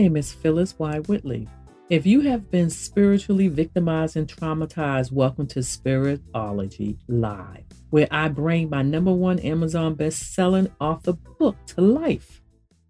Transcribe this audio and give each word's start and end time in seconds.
Name 0.00 0.16
is 0.16 0.32
Phyllis 0.32 0.78
Y. 0.78 0.98
Whitley. 1.00 1.46
If 1.90 2.06
you 2.06 2.22
have 2.22 2.50
been 2.50 2.70
spiritually 2.70 3.48
victimized 3.48 4.16
and 4.16 4.26
traumatized, 4.26 5.12
welcome 5.12 5.46
to 5.48 5.58
Spiritology 5.58 6.96
Live, 7.06 7.66
where 7.90 8.08
I 8.10 8.28
bring 8.28 8.70
my 8.70 8.80
number 8.80 9.12
one 9.12 9.38
Amazon 9.40 9.96
best-selling 9.96 10.72
author 10.80 11.12
book 11.12 11.54
to 11.66 11.82
life. 11.82 12.40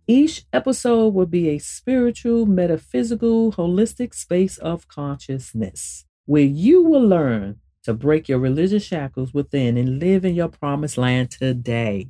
Each 0.06 0.44
episode 0.52 1.08
will 1.08 1.26
be 1.26 1.48
a 1.48 1.58
spiritual, 1.58 2.46
metaphysical, 2.46 3.54
holistic 3.54 4.14
space 4.14 4.56
of 4.58 4.86
consciousness 4.86 6.04
where 6.26 6.44
you 6.44 6.80
will 6.80 7.04
learn 7.04 7.56
to 7.82 7.92
break 7.92 8.28
your 8.28 8.38
religious 8.38 8.84
shackles 8.84 9.34
within 9.34 9.76
and 9.76 9.98
live 9.98 10.24
in 10.24 10.36
your 10.36 10.46
promised 10.48 10.96
land 10.96 11.32
today. 11.32 12.06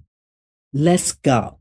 Let's 0.74 1.12
go. 1.12 1.59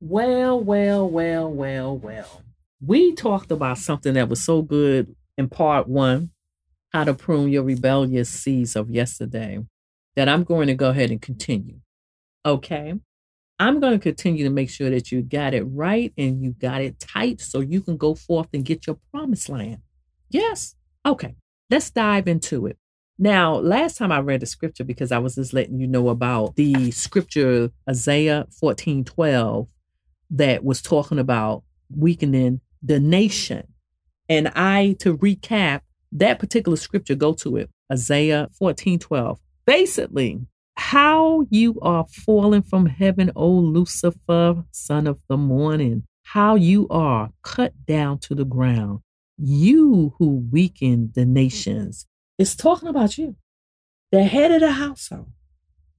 Well, 0.00 0.60
well, 0.60 1.08
well, 1.08 1.50
well, 1.50 1.96
well. 1.96 2.42
We 2.84 3.14
talked 3.14 3.50
about 3.50 3.78
something 3.78 4.14
that 4.14 4.28
was 4.28 4.42
so 4.42 4.62
good 4.62 5.14
in 5.38 5.48
part 5.48 5.88
one 5.88 6.30
how 6.92 7.02
to 7.02 7.12
prune 7.12 7.48
your 7.48 7.64
rebellious 7.64 8.30
seeds 8.30 8.76
of 8.76 8.88
yesterday 8.88 9.58
that 10.14 10.28
I'm 10.28 10.44
going 10.44 10.68
to 10.68 10.74
go 10.74 10.90
ahead 10.90 11.10
and 11.10 11.20
continue. 11.20 11.80
Okay. 12.46 12.94
I'm 13.58 13.80
going 13.80 13.94
to 13.94 13.98
continue 13.98 14.44
to 14.44 14.50
make 14.50 14.70
sure 14.70 14.90
that 14.90 15.10
you 15.10 15.22
got 15.22 15.54
it 15.54 15.62
right 15.62 16.12
and 16.16 16.42
you 16.42 16.52
got 16.52 16.82
it 16.82 17.00
tight 17.00 17.40
so 17.40 17.60
you 17.60 17.80
can 17.80 17.96
go 17.96 18.14
forth 18.14 18.48
and 18.52 18.64
get 18.64 18.86
your 18.86 18.98
promised 19.12 19.48
land. 19.48 19.78
Yes. 20.30 20.76
Okay. 21.04 21.34
Let's 21.68 21.90
dive 21.90 22.28
into 22.28 22.66
it. 22.66 22.78
Now, 23.18 23.54
last 23.56 23.96
time 23.96 24.12
I 24.12 24.20
read 24.20 24.40
the 24.40 24.46
scripture, 24.46 24.84
because 24.84 25.12
I 25.12 25.18
was 25.18 25.36
just 25.36 25.52
letting 25.52 25.78
you 25.78 25.86
know 25.86 26.08
about 26.08 26.56
the 26.56 26.90
scripture 26.90 27.70
Isaiah 27.88 28.46
14 28.60 29.04
12 29.04 29.68
that 30.34 30.64
was 30.64 30.82
talking 30.82 31.18
about 31.18 31.62
weakening 31.90 32.60
the 32.82 33.00
nation. 33.00 33.66
And 34.28 34.48
I, 34.54 34.96
to 35.00 35.16
recap 35.16 35.80
that 36.12 36.38
particular 36.38 36.76
scripture, 36.76 37.14
go 37.14 37.34
to 37.34 37.56
it 37.56 37.70
Isaiah 37.92 38.48
14 38.58 38.98
12. 38.98 39.38
Basically, 39.66 40.40
how 40.76 41.46
you 41.50 41.78
are 41.80 42.06
falling 42.06 42.62
from 42.62 42.86
heaven, 42.86 43.30
O 43.36 43.48
Lucifer, 43.48 44.64
son 44.70 45.06
of 45.06 45.20
the 45.28 45.36
morning, 45.36 46.04
how 46.24 46.56
you 46.56 46.88
are 46.88 47.30
cut 47.42 47.72
down 47.86 48.18
to 48.18 48.34
the 48.34 48.44
ground, 48.44 49.00
you 49.38 50.14
who 50.18 50.46
weaken 50.50 51.12
the 51.14 51.24
nations. 51.24 52.06
It's 52.38 52.56
talking 52.56 52.88
about 52.88 53.16
you, 53.18 53.36
the 54.10 54.24
head 54.24 54.50
of 54.50 54.60
the 54.60 54.72
household. 54.72 55.30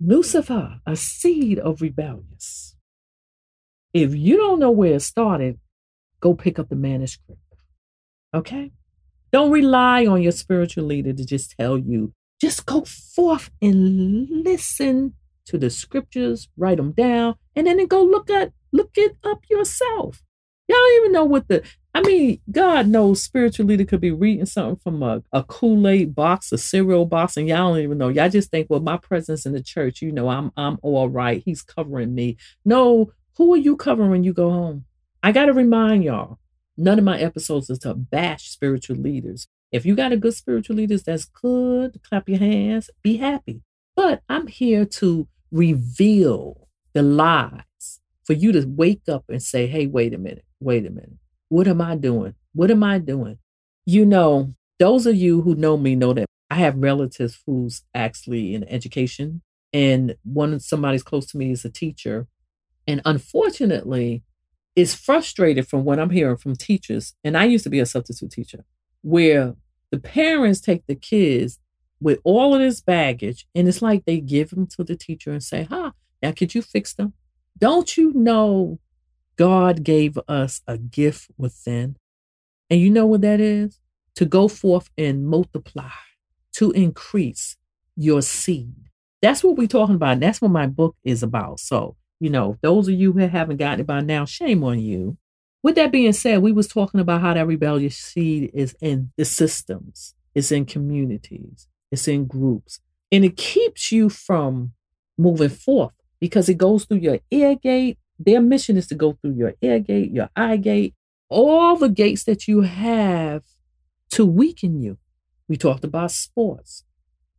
Lucifer, 0.01 0.81
a 0.85 0.95
seed 0.95 1.57
of 1.57 1.81
rebellious. 1.81 2.74
If 3.95 4.13
you 4.13 4.35
don't 4.35 4.59
know 4.59 4.71
where 4.71 4.95
it 4.95 5.03
started, 5.03 5.57
go 6.19 6.33
pick 6.33 6.59
up 6.59 6.67
the 6.67 6.75
manuscript. 6.75 7.39
Okay? 8.33 8.73
Don't 9.31 9.51
rely 9.51 10.05
on 10.05 10.21
your 10.21 10.33
spiritual 10.33 10.83
leader 10.83 11.13
to 11.13 11.25
just 11.25 11.55
tell 11.57 11.77
you. 11.77 12.11
Just 12.41 12.65
go 12.65 12.83
forth 12.83 13.51
and 13.61 14.43
listen 14.43 15.13
to 15.45 15.57
the 15.57 15.69
scriptures, 15.69 16.49
write 16.57 16.75
them 16.75 16.91
down, 16.91 17.35
and 17.55 17.67
then 17.67 17.87
go 17.87 18.03
look 18.03 18.29
at 18.29 18.51
look 18.73 18.91
it 18.97 19.15
up 19.23 19.43
yourself. 19.49 20.21
Y'all 20.67 20.77
don't 20.77 20.99
even 20.99 21.11
know 21.13 21.23
what 21.23 21.47
the 21.47 21.63
I 21.93 22.01
mean, 22.01 22.41
God 22.51 22.89
knows 22.89 23.23
spiritual 23.23 23.67
leader 23.67 23.85
could 23.85 24.01
be 24.01 24.11
reading 24.11 24.45
something 24.45 24.75
from 24.75 25.01
a, 25.03 25.23
a 25.31 25.43
Kool-Aid 25.43 26.13
box, 26.13 26.51
a 26.51 26.57
cereal 26.57 27.05
box, 27.05 27.37
and 27.37 27.47
y'all 27.47 27.71
don't 27.71 27.81
even 27.81 27.97
know. 27.97 28.09
Y'all 28.09 28.27
just 28.27 28.51
think, 28.51 28.69
well, 28.69 28.81
my 28.81 28.97
presence 28.97 29.45
in 29.45 29.53
the 29.53 29.63
church, 29.63 30.01
you 30.01 30.11
know, 30.11 30.27
I'm 30.27 30.51
I'm 30.57 30.79
all 30.81 31.07
right. 31.07 31.41
He's 31.45 31.61
covering 31.61 32.13
me. 32.13 32.35
No, 32.65 33.13
who 33.37 33.53
are 33.53 33.57
you 33.57 33.75
covering 33.75 34.11
when 34.11 34.23
you 34.23 34.33
go 34.33 34.49
home? 34.49 34.85
I 35.21 35.31
gotta 35.31 35.53
remind 35.53 36.03
y'all, 36.03 36.39
none 36.77 36.97
of 36.97 37.05
my 37.05 37.19
episodes 37.19 37.69
is 37.69 37.79
to 37.79 37.93
bash 37.93 38.49
spiritual 38.49 38.97
leaders. 38.97 39.47
If 39.71 39.85
you 39.85 39.95
got 39.95 40.11
a 40.11 40.17
good 40.17 40.33
spiritual 40.33 40.77
leaders, 40.77 41.03
that's 41.03 41.25
good. 41.25 41.99
Clap 42.03 42.29
your 42.29 42.39
hands, 42.39 42.89
be 43.01 43.17
happy. 43.17 43.61
But 43.95 44.21
I'm 44.29 44.47
here 44.47 44.85
to 44.85 45.27
reveal 45.51 46.67
the 46.93 47.01
lies 47.01 47.99
for 48.23 48.33
you 48.33 48.51
to 48.53 48.65
wake 48.65 49.03
up 49.09 49.25
and 49.29 49.41
say, 49.41 49.67
hey, 49.67 49.85
wait 49.87 50.13
a 50.13 50.17
minute, 50.17 50.45
wait 50.59 50.85
a 50.85 50.89
minute. 50.89 51.17
What 51.49 51.67
am 51.67 51.81
I 51.81 51.95
doing? 51.95 52.35
What 52.53 52.71
am 52.71 52.83
I 52.83 52.99
doing? 52.99 53.37
You 53.85 54.05
know, 54.05 54.53
those 54.79 55.05
of 55.05 55.15
you 55.15 55.41
who 55.41 55.55
know 55.55 55.77
me 55.77 55.95
know 55.95 56.13
that 56.13 56.25
I 56.49 56.55
have 56.55 56.77
relatives 56.77 57.39
who's 57.45 57.83
actually 57.93 58.53
in 58.55 58.63
education, 58.65 59.41
and 59.73 60.15
one 60.23 60.53
of 60.53 60.61
somebody's 60.61 61.03
close 61.03 61.25
to 61.27 61.37
me 61.37 61.51
is 61.51 61.65
a 61.65 61.69
teacher, 61.69 62.27
and 62.87 63.01
unfortunately, 63.05 64.23
is 64.75 64.93
frustrated 64.93 65.67
from 65.67 65.85
what 65.85 65.99
I'm 65.99 66.09
hearing 66.09 66.37
from 66.37 66.55
teachers. 66.55 67.13
And 67.23 67.37
I 67.37 67.45
used 67.45 67.63
to 67.63 67.69
be 67.69 67.79
a 67.79 67.85
substitute 67.85 68.31
teacher, 68.31 68.65
where 69.01 69.55
the 69.91 69.99
parents 69.99 70.59
take 70.59 70.85
the 70.87 70.95
kids 70.95 71.59
with 72.01 72.19
all 72.23 72.53
of 72.53 72.59
this 72.59 72.81
baggage, 72.81 73.47
and 73.55 73.67
it's 73.67 73.81
like 73.81 74.05
they 74.05 74.19
give 74.19 74.49
them 74.49 74.67
to 74.67 74.83
the 74.83 74.95
teacher 74.95 75.31
and 75.31 75.43
say, 75.43 75.63
"Ha, 75.63 75.93
now 76.21 76.31
could 76.31 76.53
you 76.53 76.61
fix 76.61 76.93
them?" 76.93 77.13
Don't 77.57 77.95
you 77.95 78.11
know 78.13 78.79
God 79.35 79.83
gave 79.83 80.17
us 80.27 80.61
a 80.67 80.77
gift 80.77 81.29
within. 81.37 81.97
And 82.69 82.79
you 82.79 82.89
know 82.89 83.05
what 83.05 83.21
that 83.21 83.39
is? 83.39 83.79
To 84.15 84.25
go 84.25 84.47
forth 84.47 84.89
and 84.97 85.27
multiply, 85.27 85.89
to 86.53 86.71
increase 86.71 87.57
your 87.95 88.21
seed. 88.21 88.89
That's 89.21 89.43
what 89.43 89.57
we're 89.57 89.67
talking 89.67 89.95
about. 89.95 90.13
And 90.13 90.23
that's 90.23 90.41
what 90.41 90.51
my 90.51 90.67
book 90.67 90.95
is 91.03 91.21
about. 91.21 91.59
So, 91.59 91.95
you 92.19 92.29
know, 92.29 92.57
those 92.61 92.87
of 92.87 92.95
you 92.95 93.11
who 93.11 93.19
haven't 93.19 93.57
gotten 93.57 93.81
it 93.81 93.87
by 93.87 94.01
now, 94.01 94.25
shame 94.25 94.63
on 94.63 94.79
you. 94.79 95.17
With 95.63 95.75
that 95.75 95.91
being 95.91 96.13
said, 96.13 96.41
we 96.41 96.51
was 96.51 96.67
talking 96.67 96.99
about 96.99 97.21
how 97.21 97.33
that 97.33 97.47
rebellious 97.47 97.97
seed 97.97 98.51
is 98.53 98.75
in 98.81 99.11
the 99.17 99.25
systems, 99.25 100.13
it's 100.33 100.51
in 100.51 100.65
communities, 100.65 101.67
it's 101.91 102.07
in 102.07 102.25
groups, 102.25 102.79
and 103.11 103.25
it 103.25 103.35
keeps 103.35 103.91
you 103.91 104.09
from 104.09 104.73
moving 105.17 105.49
forth 105.49 105.93
because 106.19 106.49
it 106.49 106.57
goes 106.57 106.85
through 106.85 106.97
your 106.97 107.19
ear 107.31 107.55
gate, 107.55 107.97
their 108.19 108.41
mission 108.41 108.77
is 108.77 108.87
to 108.87 108.95
go 108.95 109.13
through 109.13 109.33
your 109.33 109.53
ear 109.61 109.79
gate, 109.79 110.11
your 110.11 110.29
eye 110.35 110.57
gate, 110.57 110.93
all 111.29 111.75
the 111.75 111.89
gates 111.89 112.23
that 112.25 112.47
you 112.47 112.61
have 112.61 113.43
to 114.11 114.25
weaken 114.25 114.81
you. 114.81 114.97
We 115.47 115.57
talked 115.57 115.83
about 115.83 116.11
sports. 116.11 116.83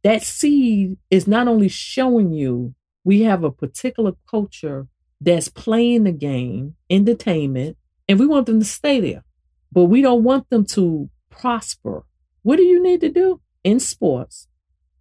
That 0.05 0.23
seed 0.23 0.99
is 1.11 1.27
not 1.27 1.49
only 1.49 1.69
showing 1.69 2.33
you 2.33 2.75
we 3.07 3.23
have 3.23 3.45
a 3.45 3.53
particular 3.53 4.15
culture 4.29 4.89
that's 5.21 5.49
playing 5.49 6.03
the 6.03 6.11
game, 6.11 6.75
entertainment, 6.91 7.77
and 8.09 8.19
we 8.19 8.27
want 8.27 8.47
them 8.47 8.59
to 8.59 8.67
stay 8.67 8.99
there. 8.99 9.23
But 9.71 9.85
we 9.85 10.03
don't 10.03 10.25
want 10.25 10.51
them 10.51 10.65
to 10.73 11.09
prosper. 11.31 12.05
What 12.43 12.57
do 12.57 12.65
you 12.65 12.83
need 12.83 13.01
to 13.03 13.09
do 13.09 13.41
in 13.63 13.79
sports? 13.79 14.49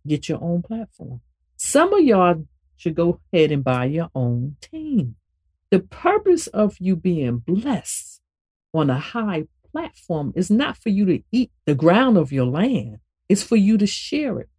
Get 0.06 0.30
your 0.30 0.38
own 0.40 0.62
platform. 0.62 1.22
Some 1.58 1.94
of 1.94 2.04
y'all 2.04 2.46
should 2.78 2.94
go 2.94 3.22
ahead 3.34 3.52
and 3.52 3.64
buy 3.64 3.86
your 3.86 4.12
own 4.14 4.58
team. 4.62 5.16
The 5.72 5.80
purpose 5.80 6.46
of 6.46 6.78
you 6.80 6.96
being 6.96 7.40
blessed 7.40 8.22
on 8.72 8.92
a 8.92 9.00
high 9.00 9.46
platform 9.72 10.32
is 10.36 10.52
not 10.52 10.78
for 10.78 10.90
you 10.90 11.06
to 11.06 11.24
eat 11.32 11.50
the 11.66 11.74
ground 11.74 12.18
of 12.18 12.32
your 12.32 12.46
land, 12.46 13.00
it's 13.28 13.42
for 13.42 13.56
you 13.56 13.80
to 13.80 13.88
share 13.88 14.40
it. 14.40 14.50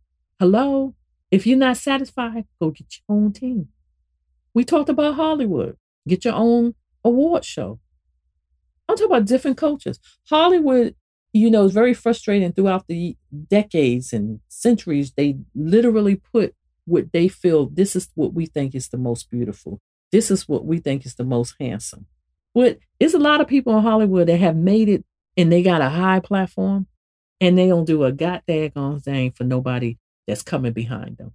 Hello? 0.40 0.95
If 1.31 1.47
you're 1.47 1.59
not 1.59 1.76
satisfied, 1.76 2.44
go 2.60 2.70
get 2.70 2.87
your 3.09 3.16
own 3.16 3.32
team. 3.32 3.69
We 4.55 4.64
talked 4.64 4.88
about 4.88 5.14
Hollywood. 5.14 5.76
Get 6.08 6.25
your 6.25 6.34
own 6.34 6.75
award 7.05 7.44
show. 7.44 7.81
I'm 8.88 8.96
talking 8.96 9.11
about 9.11 9.26
different 9.26 9.56
cultures. 9.56 9.99
Hollywood, 10.28 10.94
you 11.32 11.50
know, 11.50 11.64
is 11.64 11.73
very 11.73 11.94
frustrating 11.94 12.52
throughout 12.52 12.87
the 12.87 13.17
decades 13.50 14.12
and 14.12 14.40
centuries. 14.49 15.12
They 15.17 15.38
literally 15.55 16.17
put 16.17 16.55
what 16.84 17.12
they 17.12 17.26
feel 17.26 17.67
this 17.67 17.96
is 17.96 18.08
what 18.14 18.32
we 18.32 18.46
think 18.46 18.75
is 18.75 18.88
the 18.88 18.96
most 18.96 19.28
beautiful. 19.31 19.81
This 20.12 20.31
is 20.31 20.49
what 20.49 20.64
we 20.64 20.78
think 20.78 21.05
is 21.05 21.17
the 21.17 21.25
most 21.25 21.56
handsome. 21.58 22.06
But 22.55 22.78
there's 23.00 23.14
a 23.14 23.19
lot 23.19 23.40
of 23.40 23.49
people 23.49 23.76
in 23.76 23.82
Hollywood 23.82 24.28
that 24.28 24.38
have 24.38 24.56
made 24.56 24.88
it 24.88 25.05
and 25.37 25.50
they 25.52 25.62
got 25.62 25.82
a 25.82 25.90
high 25.90 26.20
platform 26.20 26.87
and 27.40 27.58
they 27.58 27.67
don't 27.67 27.84
do 27.84 28.05
a 28.05 28.12
goddamn 28.12 29.00
thing 29.00 29.32
for 29.32 29.44
nobody 29.44 29.99
that's 30.26 30.43
coming 30.43 30.73
behind 30.73 31.19
them. 31.19 31.32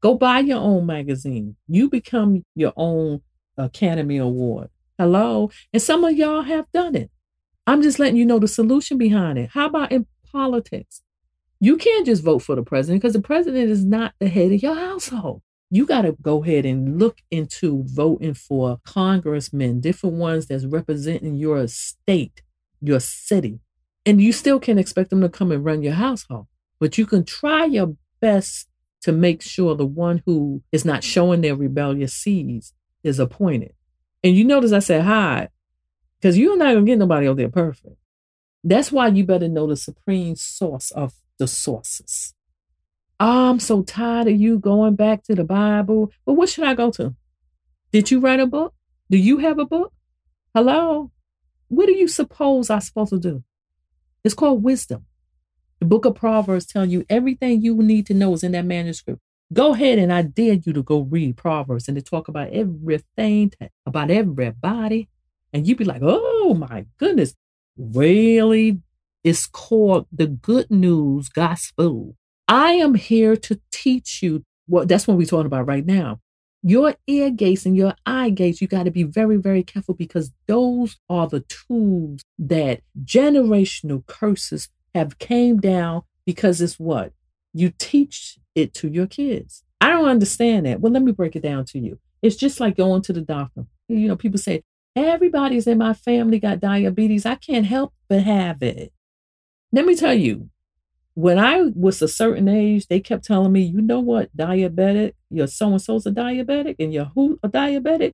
Go 0.00 0.14
buy 0.14 0.40
your 0.40 0.58
own 0.58 0.86
magazine. 0.86 1.56
You 1.68 1.88
become 1.88 2.44
your 2.54 2.72
own 2.76 3.22
Academy 3.56 4.18
Award. 4.18 4.68
Hello? 4.98 5.50
And 5.72 5.80
some 5.80 6.04
of 6.04 6.16
y'all 6.16 6.42
have 6.42 6.70
done 6.72 6.96
it. 6.96 7.10
I'm 7.66 7.82
just 7.82 7.98
letting 7.98 8.16
you 8.16 8.24
know 8.24 8.38
the 8.38 8.48
solution 8.48 8.98
behind 8.98 9.38
it. 9.38 9.50
How 9.52 9.66
about 9.66 9.92
in 9.92 10.06
politics? 10.30 11.02
You 11.60 11.76
can't 11.76 12.06
just 12.06 12.24
vote 12.24 12.40
for 12.40 12.56
the 12.56 12.62
president 12.62 13.02
because 13.02 13.14
the 13.14 13.22
president 13.22 13.70
is 13.70 13.84
not 13.84 14.14
the 14.18 14.28
head 14.28 14.52
of 14.52 14.62
your 14.62 14.74
household 14.74 15.42
you 15.74 15.86
got 15.86 16.02
to 16.02 16.14
go 16.20 16.44
ahead 16.44 16.66
and 16.66 16.98
look 16.98 17.22
into 17.30 17.82
voting 17.86 18.34
for 18.34 18.78
congressmen, 18.84 19.80
different 19.80 20.16
ones 20.16 20.44
that's 20.44 20.66
representing 20.66 21.34
your 21.36 21.66
state, 21.66 22.42
your 22.82 23.00
city. 23.00 23.58
And 24.04 24.20
you 24.20 24.32
still 24.32 24.60
can't 24.60 24.78
expect 24.78 25.08
them 25.08 25.22
to 25.22 25.30
come 25.30 25.50
and 25.50 25.64
run 25.64 25.82
your 25.82 25.94
household, 25.94 26.46
but 26.78 26.98
you 26.98 27.06
can 27.06 27.24
try 27.24 27.64
your 27.64 27.96
best 28.22 28.68
to 29.02 29.12
make 29.12 29.42
sure 29.42 29.74
the 29.74 29.84
one 29.84 30.22
who 30.24 30.62
is 30.72 30.86
not 30.86 31.04
showing 31.04 31.42
their 31.42 31.56
rebellious 31.56 32.14
seeds 32.14 32.72
is 33.02 33.18
appointed. 33.18 33.74
And 34.24 34.34
you 34.34 34.44
notice 34.44 34.72
I 34.72 34.78
said 34.78 35.02
hi. 35.02 35.48
Because 36.18 36.38
you're 36.38 36.56
not 36.56 36.72
going 36.72 36.86
to 36.86 36.90
get 36.90 36.98
nobody 36.98 37.26
out 37.26 37.36
there 37.36 37.48
perfect. 37.48 37.96
That's 38.64 38.92
why 38.92 39.08
you 39.08 39.24
better 39.24 39.48
know 39.48 39.66
the 39.66 39.76
supreme 39.76 40.36
source 40.36 40.92
of 40.92 41.12
the 41.38 41.48
sources. 41.48 42.32
Oh, 43.18 43.50
I'm 43.50 43.58
so 43.60 43.82
tired 43.82 44.28
of 44.28 44.40
you 44.40 44.58
going 44.58 44.94
back 44.94 45.24
to 45.24 45.34
the 45.34 45.44
Bible. 45.44 46.12
But 46.24 46.34
what 46.34 46.48
should 46.48 46.64
I 46.64 46.74
go 46.74 46.90
to? 46.92 47.14
Did 47.92 48.10
you 48.10 48.20
write 48.20 48.40
a 48.40 48.46
book? 48.46 48.72
Do 49.10 49.18
you 49.18 49.38
have 49.38 49.58
a 49.58 49.66
book? 49.66 49.92
Hello? 50.54 51.10
What 51.68 51.86
do 51.86 51.92
you 51.92 52.06
suppose 52.06 52.70
I'm 52.70 52.80
supposed 52.80 53.10
to 53.10 53.18
do? 53.18 53.42
It's 54.22 54.34
called 54.34 54.62
wisdom. 54.62 55.06
The 55.82 55.88
book 55.88 56.04
of 56.04 56.14
Proverbs 56.14 56.64
telling 56.64 56.90
you 56.90 57.04
everything 57.10 57.60
you 57.60 57.74
need 57.74 58.06
to 58.06 58.14
know 58.14 58.34
is 58.34 58.44
in 58.44 58.52
that 58.52 58.64
manuscript. 58.64 59.20
Go 59.52 59.74
ahead 59.74 59.98
and 59.98 60.12
I 60.12 60.22
dare 60.22 60.54
you 60.64 60.72
to 60.74 60.82
go 60.84 61.00
read 61.00 61.36
Proverbs 61.36 61.88
and 61.88 61.96
to 61.96 62.00
talk 62.00 62.28
about 62.28 62.50
everything, 62.50 63.50
about 63.84 64.08
everybody. 64.08 65.08
And 65.52 65.66
you'd 65.66 65.78
be 65.78 65.84
like, 65.84 66.00
oh 66.00 66.54
my 66.54 66.86
goodness, 66.98 67.34
really? 67.76 68.80
It's 69.24 69.46
called 69.46 70.06
the 70.12 70.28
good 70.28 70.70
news 70.70 71.28
gospel. 71.28 72.14
I 72.46 72.74
am 72.74 72.94
here 72.94 73.34
to 73.38 73.60
teach 73.72 74.22
you 74.22 74.44
what 74.66 74.86
that's 74.86 75.08
what 75.08 75.16
we're 75.16 75.26
talking 75.26 75.46
about 75.46 75.66
right 75.66 75.84
now. 75.84 76.20
Your 76.62 76.94
ear 77.08 77.30
gates 77.30 77.66
and 77.66 77.76
your 77.76 77.96
eye 78.06 78.30
gates, 78.30 78.60
you 78.60 78.68
got 78.68 78.84
to 78.84 78.92
be 78.92 79.02
very, 79.02 79.36
very 79.36 79.64
careful 79.64 79.96
because 79.96 80.30
those 80.46 80.96
are 81.10 81.26
the 81.26 81.40
tools 81.40 82.20
that 82.38 82.82
generational 83.04 84.06
curses 84.06 84.68
have 84.94 85.18
came 85.18 85.58
down 85.58 86.02
because 86.26 86.60
it's 86.60 86.78
what? 86.78 87.12
You 87.52 87.72
teach 87.78 88.38
it 88.54 88.74
to 88.74 88.88
your 88.88 89.06
kids. 89.06 89.62
I 89.80 89.90
don't 89.90 90.08
understand 90.08 90.66
that. 90.66 90.80
Well, 90.80 90.92
let 90.92 91.02
me 91.02 91.12
break 91.12 91.36
it 91.36 91.42
down 91.42 91.64
to 91.66 91.78
you. 91.78 91.98
It's 92.22 92.36
just 92.36 92.60
like 92.60 92.76
going 92.76 93.02
to 93.02 93.12
the 93.12 93.20
doctor. 93.20 93.66
You 93.88 94.08
know, 94.08 94.16
people 94.16 94.38
say, 94.38 94.62
everybody's 94.94 95.66
in 95.66 95.78
my 95.78 95.94
family 95.94 96.38
got 96.38 96.60
diabetes. 96.60 97.26
I 97.26 97.34
can't 97.34 97.66
help 97.66 97.92
but 98.08 98.22
have 98.22 98.62
it. 98.62 98.92
Let 99.72 99.86
me 99.86 99.96
tell 99.96 100.14
you, 100.14 100.50
when 101.14 101.38
I 101.38 101.70
was 101.74 102.00
a 102.00 102.08
certain 102.08 102.48
age, 102.48 102.86
they 102.86 103.00
kept 103.00 103.24
telling 103.24 103.52
me, 103.52 103.62
you 103.62 103.82
know 103.82 104.00
what, 104.00 104.34
diabetic, 104.36 105.14
your 105.30 105.46
so 105.46 105.68
and 105.68 105.82
so's 105.82 106.06
a 106.06 106.10
diabetic, 106.10 106.76
and 106.78 106.92
your 106.92 107.06
who 107.06 107.38
a 107.42 107.48
diabetic. 107.48 108.12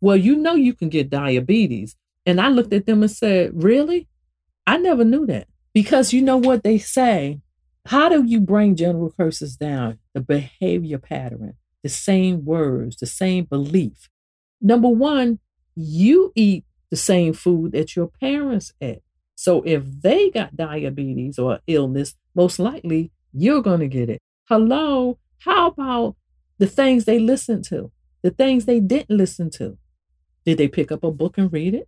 Well, 0.00 0.16
you 0.16 0.36
know 0.36 0.54
you 0.54 0.74
can 0.74 0.88
get 0.88 1.10
diabetes. 1.10 1.96
And 2.24 2.40
I 2.40 2.48
looked 2.48 2.72
at 2.72 2.86
them 2.86 3.02
and 3.02 3.10
said, 3.10 3.50
Really? 3.54 4.08
I 4.66 4.76
never 4.76 5.04
knew 5.04 5.26
that. 5.26 5.46
Because 5.76 6.14
you 6.14 6.22
know 6.22 6.38
what 6.38 6.62
they 6.62 6.78
say. 6.78 7.42
How 7.84 8.08
do 8.08 8.24
you 8.24 8.40
bring 8.40 8.76
general 8.76 9.10
curses 9.10 9.58
down? 9.58 9.98
The 10.14 10.22
behavior 10.22 10.96
pattern, 10.96 11.52
the 11.82 11.90
same 11.90 12.46
words, 12.46 12.96
the 12.96 13.04
same 13.04 13.44
belief. 13.44 14.08
Number 14.58 14.88
one, 14.88 15.38
you 15.74 16.32
eat 16.34 16.64
the 16.90 16.96
same 16.96 17.34
food 17.34 17.72
that 17.72 17.94
your 17.94 18.06
parents 18.06 18.72
ate. 18.80 19.02
So 19.34 19.60
if 19.66 19.82
they 19.84 20.30
got 20.30 20.56
diabetes 20.56 21.38
or 21.38 21.60
illness, 21.66 22.14
most 22.34 22.58
likely 22.58 23.12
you're 23.34 23.60
going 23.60 23.80
to 23.80 23.86
get 23.86 24.08
it. 24.08 24.22
Hello, 24.48 25.18
how 25.40 25.66
about 25.66 26.16
the 26.56 26.66
things 26.66 27.04
they 27.04 27.18
listened 27.18 27.64
to, 27.64 27.92
the 28.22 28.30
things 28.30 28.64
they 28.64 28.80
didn't 28.80 29.14
listen 29.14 29.50
to? 29.50 29.76
Did 30.46 30.56
they 30.56 30.68
pick 30.68 30.90
up 30.90 31.04
a 31.04 31.10
book 31.10 31.36
and 31.36 31.52
read 31.52 31.74
it? 31.74 31.86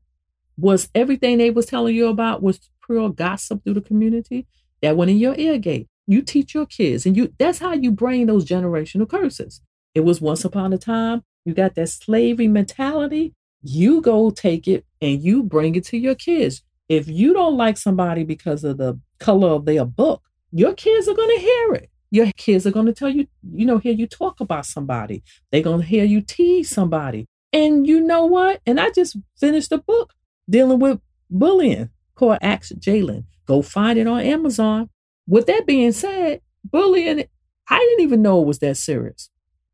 Was 0.58 0.90
everything 0.94 1.38
they 1.38 1.48
was 1.50 1.64
telling 1.64 1.96
you 1.96 2.08
about 2.08 2.42
was 2.42 2.60
pure 2.88 3.10
gossip 3.10 3.62
through 3.62 3.74
the 3.74 3.80
community? 3.80 4.46
That 4.80 4.96
went 4.96 5.10
in 5.10 5.18
your 5.18 5.34
ear 5.36 5.58
gate. 5.58 5.88
You 6.06 6.22
teach 6.22 6.54
your 6.54 6.66
kids, 6.66 7.04
and 7.04 7.16
you 7.16 7.34
that's 7.38 7.58
how 7.58 7.72
you 7.72 7.90
bring 7.90 8.26
those 8.26 8.44
generational 8.44 9.08
curses. 9.08 9.60
It 9.94 10.00
was 10.00 10.20
once 10.20 10.44
upon 10.44 10.72
a 10.72 10.78
time, 10.78 11.22
you 11.44 11.54
got 11.54 11.74
that 11.74 11.88
slavery 11.88 12.48
mentality. 12.48 13.34
You 13.62 14.00
go 14.00 14.30
take 14.30 14.68
it 14.68 14.84
and 15.00 15.20
you 15.22 15.42
bring 15.42 15.74
it 15.74 15.84
to 15.86 15.96
your 15.98 16.14
kids. 16.14 16.62
If 16.88 17.08
you 17.08 17.32
don't 17.32 17.56
like 17.56 17.76
somebody 17.76 18.24
because 18.24 18.64
of 18.64 18.78
the 18.78 19.00
color 19.18 19.48
of 19.48 19.64
their 19.64 19.84
book, 19.84 20.22
your 20.52 20.74
kids 20.74 21.08
are 21.08 21.14
going 21.14 21.36
to 21.36 21.42
hear 21.42 21.74
it. 21.74 21.90
Your 22.10 22.30
kids 22.36 22.66
are 22.66 22.70
going 22.70 22.86
to 22.86 22.92
tell 22.92 23.08
you, 23.08 23.26
you 23.52 23.66
know, 23.66 23.78
hear 23.78 23.92
you 23.92 24.06
talk 24.06 24.40
about 24.40 24.66
somebody. 24.66 25.22
They're 25.50 25.62
going 25.62 25.80
to 25.80 25.86
hear 25.86 26.04
you 26.04 26.20
tease 26.20 26.70
somebody. 26.70 27.26
And 27.52 27.86
you 27.86 28.00
know 28.00 28.26
what? 28.26 28.60
And 28.64 28.78
I 28.78 28.90
just 28.90 29.16
finished 29.38 29.72
a 29.72 29.78
book 29.78 30.14
dealing 30.48 30.78
with 30.78 31.00
bullying 31.30 31.90
called 32.18 32.38
Ask 32.42 32.72
Jalen. 32.74 33.24
Go 33.46 33.62
find 33.62 33.98
it 33.98 34.06
on 34.06 34.20
Amazon. 34.20 34.90
With 35.26 35.46
that 35.46 35.66
being 35.66 35.92
said, 35.92 36.40
bullying, 36.64 37.24
I 37.68 37.78
didn't 37.78 38.04
even 38.04 38.22
know 38.22 38.42
it 38.42 38.46
was 38.46 38.58
that 38.58 38.76
serious. 38.76 39.30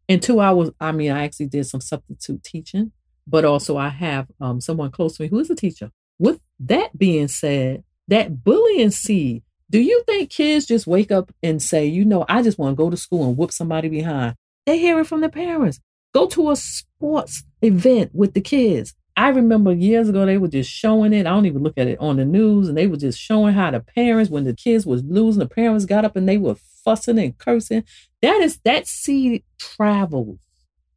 Until 0.08 0.40
I 0.40 0.50
was, 0.50 0.70
I 0.80 0.92
mean, 0.92 1.10
I 1.10 1.24
actually 1.24 1.46
did 1.46 1.66
some 1.66 1.80
substitute 1.80 2.42
teaching, 2.42 2.92
but 3.26 3.44
also 3.44 3.76
I 3.76 3.88
have 3.88 4.26
um, 4.40 4.60
someone 4.60 4.90
close 4.90 5.16
to 5.16 5.22
me 5.22 5.28
who 5.28 5.38
is 5.38 5.50
a 5.50 5.54
teacher. 5.54 5.90
With 6.18 6.40
that 6.60 6.96
being 6.96 7.28
said, 7.28 7.82
that 8.08 8.44
bullying 8.44 8.90
seed, 8.90 9.42
do 9.70 9.80
you 9.80 10.02
think 10.06 10.30
kids 10.30 10.66
just 10.66 10.86
wake 10.86 11.10
up 11.10 11.32
and 11.42 11.62
say, 11.62 11.86
you 11.86 12.04
know, 12.04 12.24
I 12.28 12.42
just 12.42 12.58
want 12.58 12.76
to 12.76 12.82
go 12.82 12.90
to 12.90 12.96
school 12.96 13.26
and 13.26 13.36
whoop 13.36 13.50
somebody 13.50 13.88
behind? 13.88 14.34
They 14.66 14.78
hear 14.78 15.00
it 15.00 15.06
from 15.06 15.20
their 15.20 15.30
parents. 15.30 15.80
Go 16.12 16.26
to 16.28 16.50
a 16.50 16.56
sports 16.56 17.42
event 17.62 18.10
with 18.14 18.34
the 18.34 18.40
kids. 18.40 18.94
I 19.16 19.28
remember 19.28 19.72
years 19.72 20.08
ago 20.08 20.26
they 20.26 20.38
were 20.38 20.48
just 20.48 20.70
showing 20.70 21.12
it. 21.12 21.26
I 21.26 21.30
don't 21.30 21.46
even 21.46 21.62
look 21.62 21.78
at 21.78 21.86
it 21.86 21.98
on 22.00 22.16
the 22.16 22.24
news, 22.24 22.68
and 22.68 22.76
they 22.76 22.86
were 22.86 22.96
just 22.96 23.18
showing 23.18 23.54
how 23.54 23.70
the 23.70 23.80
parents, 23.80 24.30
when 24.30 24.44
the 24.44 24.54
kids 24.54 24.86
was 24.86 25.04
losing, 25.04 25.40
the 25.40 25.48
parents 25.48 25.84
got 25.84 26.04
up 26.04 26.16
and 26.16 26.28
they 26.28 26.36
were 26.36 26.56
fussing 26.84 27.18
and 27.18 27.38
cursing. 27.38 27.84
That 28.22 28.40
is 28.40 28.58
that 28.64 28.86
seed 28.86 29.44
travels. 29.58 30.38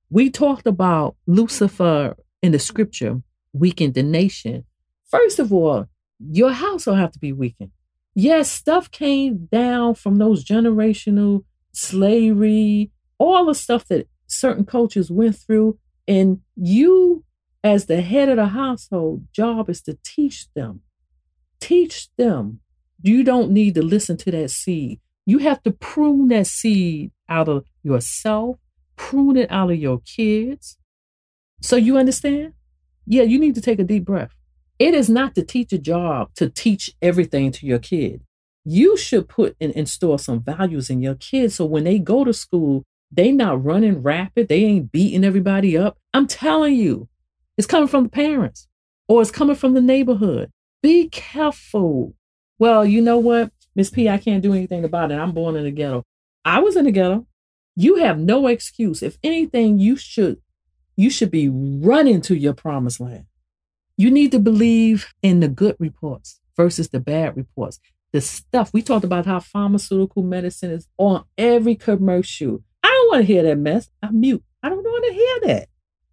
We 0.09 0.29
talked 0.29 0.65
about 0.65 1.15
Lucifer 1.27 2.15
in 2.41 2.51
the 2.53 2.59
scripture 2.59 3.21
weakened 3.53 3.93
the 3.93 4.03
nation. 4.03 4.65
First 5.09 5.39
of 5.39 5.53
all, 5.53 5.87
your 6.19 6.51
house 6.51 6.85
will 6.85 6.95
have 6.95 7.11
to 7.11 7.19
be 7.19 7.33
weakened. 7.33 7.71
Yes, 8.15 8.49
stuff 8.49 8.89
came 8.89 9.47
down 9.51 9.95
from 9.95 10.17
those 10.17 10.43
generational 10.43 11.43
slavery, 11.71 12.91
all 13.19 13.45
the 13.45 13.53
stuff 13.53 13.85
that 13.87 14.07
certain 14.27 14.65
cultures 14.65 15.11
went 15.11 15.35
through. 15.35 15.77
And 16.07 16.39
you, 16.55 17.23
as 17.67 17.85
the 17.85 18.01
head 18.01 18.29
of 18.29 18.37
the 18.37 18.47
household, 18.47 19.27
job 19.33 19.69
is 19.69 19.81
to 19.81 19.97
teach 20.03 20.47
them. 20.53 20.81
Teach 21.59 22.07
them. 22.17 22.61
You 23.01 23.23
don't 23.23 23.51
need 23.51 23.75
to 23.75 23.81
listen 23.83 24.15
to 24.17 24.31
that 24.31 24.51
seed. 24.51 24.99
You 25.25 25.39
have 25.39 25.61
to 25.63 25.71
prune 25.71 26.29
that 26.29 26.47
seed 26.47 27.11
out 27.27 27.49
of 27.49 27.65
yourself, 27.83 28.57
prune 28.95 29.35
it 29.35 29.51
out 29.51 29.69
of 29.69 29.77
your 29.77 29.99
kids. 29.99 30.77
So 31.61 31.75
you 31.75 31.97
understand? 31.97 32.53
Yeah, 33.05 33.23
you 33.23 33.37
need 33.37 33.55
to 33.55 33.61
take 33.61 33.79
a 33.79 33.83
deep 33.83 34.05
breath. 34.05 34.31
It 34.79 34.93
is 34.93 35.09
not 35.09 35.35
the 35.35 35.43
teacher 35.43 35.77
job 35.77 36.33
to 36.35 36.49
teach 36.49 36.91
everything 37.01 37.51
to 37.51 37.65
your 37.65 37.79
kid. 37.79 38.21
You 38.63 38.95
should 38.95 39.27
put 39.27 39.55
and 39.59 39.71
install 39.73 40.17
some 40.17 40.41
values 40.41 40.89
in 40.89 41.01
your 41.01 41.15
kids 41.15 41.55
so 41.55 41.65
when 41.65 41.83
they 41.83 41.99
go 41.99 42.23
to 42.23 42.33
school, 42.33 42.83
they 43.11 43.31
not 43.31 43.63
running 43.63 44.01
rapid, 44.01 44.47
they 44.47 44.63
ain't 44.63 44.91
beating 44.91 45.23
everybody 45.23 45.77
up. 45.77 45.97
I'm 46.13 46.27
telling 46.27 46.75
you, 46.75 47.09
it's 47.57 47.67
coming 47.67 47.87
from 47.87 48.03
the 48.03 48.09
parents 48.09 48.67
or 49.07 49.21
it's 49.21 49.31
coming 49.31 49.55
from 49.55 49.73
the 49.73 49.81
neighborhood. 49.81 50.51
Be 50.81 51.09
careful. 51.09 52.13
Well, 52.59 52.85
you 52.85 53.01
know 53.01 53.17
what, 53.17 53.51
Miss 53.75 53.89
P, 53.89 54.09
I 54.09 54.17
can't 54.17 54.43
do 54.43 54.53
anything 54.53 54.83
about 54.83 55.11
it. 55.11 55.15
I'm 55.15 55.31
born 55.31 55.55
in 55.55 55.63
the 55.63 55.71
ghetto. 55.71 56.03
I 56.45 56.59
was 56.59 56.75
in 56.75 56.85
the 56.85 56.91
ghetto. 56.91 57.27
You 57.75 57.97
have 57.97 58.17
no 58.17 58.47
excuse. 58.47 59.03
If 59.03 59.17
anything, 59.23 59.79
you 59.79 59.95
should 59.95 60.41
you 60.95 61.11
should 61.11 61.29
be 61.29 61.47
running 61.47 62.21
to 62.21 62.35
your 62.35 62.53
promised 62.53 62.99
land. 62.99 63.25
You 63.97 64.09
need 64.09 64.31
to 64.31 64.39
believe 64.39 65.13
in 65.21 65.39
the 65.39 65.47
good 65.47 65.75
reports 65.79 66.39
versus 66.55 66.89
the 66.89 66.99
bad 66.99 67.37
reports. 67.37 67.79
The 68.13 68.21
stuff 68.21 68.73
we 68.73 68.81
talked 68.81 69.05
about 69.05 69.27
how 69.27 69.39
pharmaceutical 69.39 70.23
medicine 70.23 70.71
is 70.71 70.87
on 70.97 71.25
every 71.37 71.75
commercial. 71.75 72.63
I 72.81 72.87
don't 72.87 73.09
want 73.09 73.27
to 73.27 73.33
hear 73.33 73.43
that 73.43 73.57
mess. 73.57 73.89
I'm 74.01 74.19
mute. 74.19 74.43
I 74.63 74.69
don't 74.69 74.83
want 74.83 75.05
to 75.05 75.13
hear 75.13 75.53
that. 75.53 75.69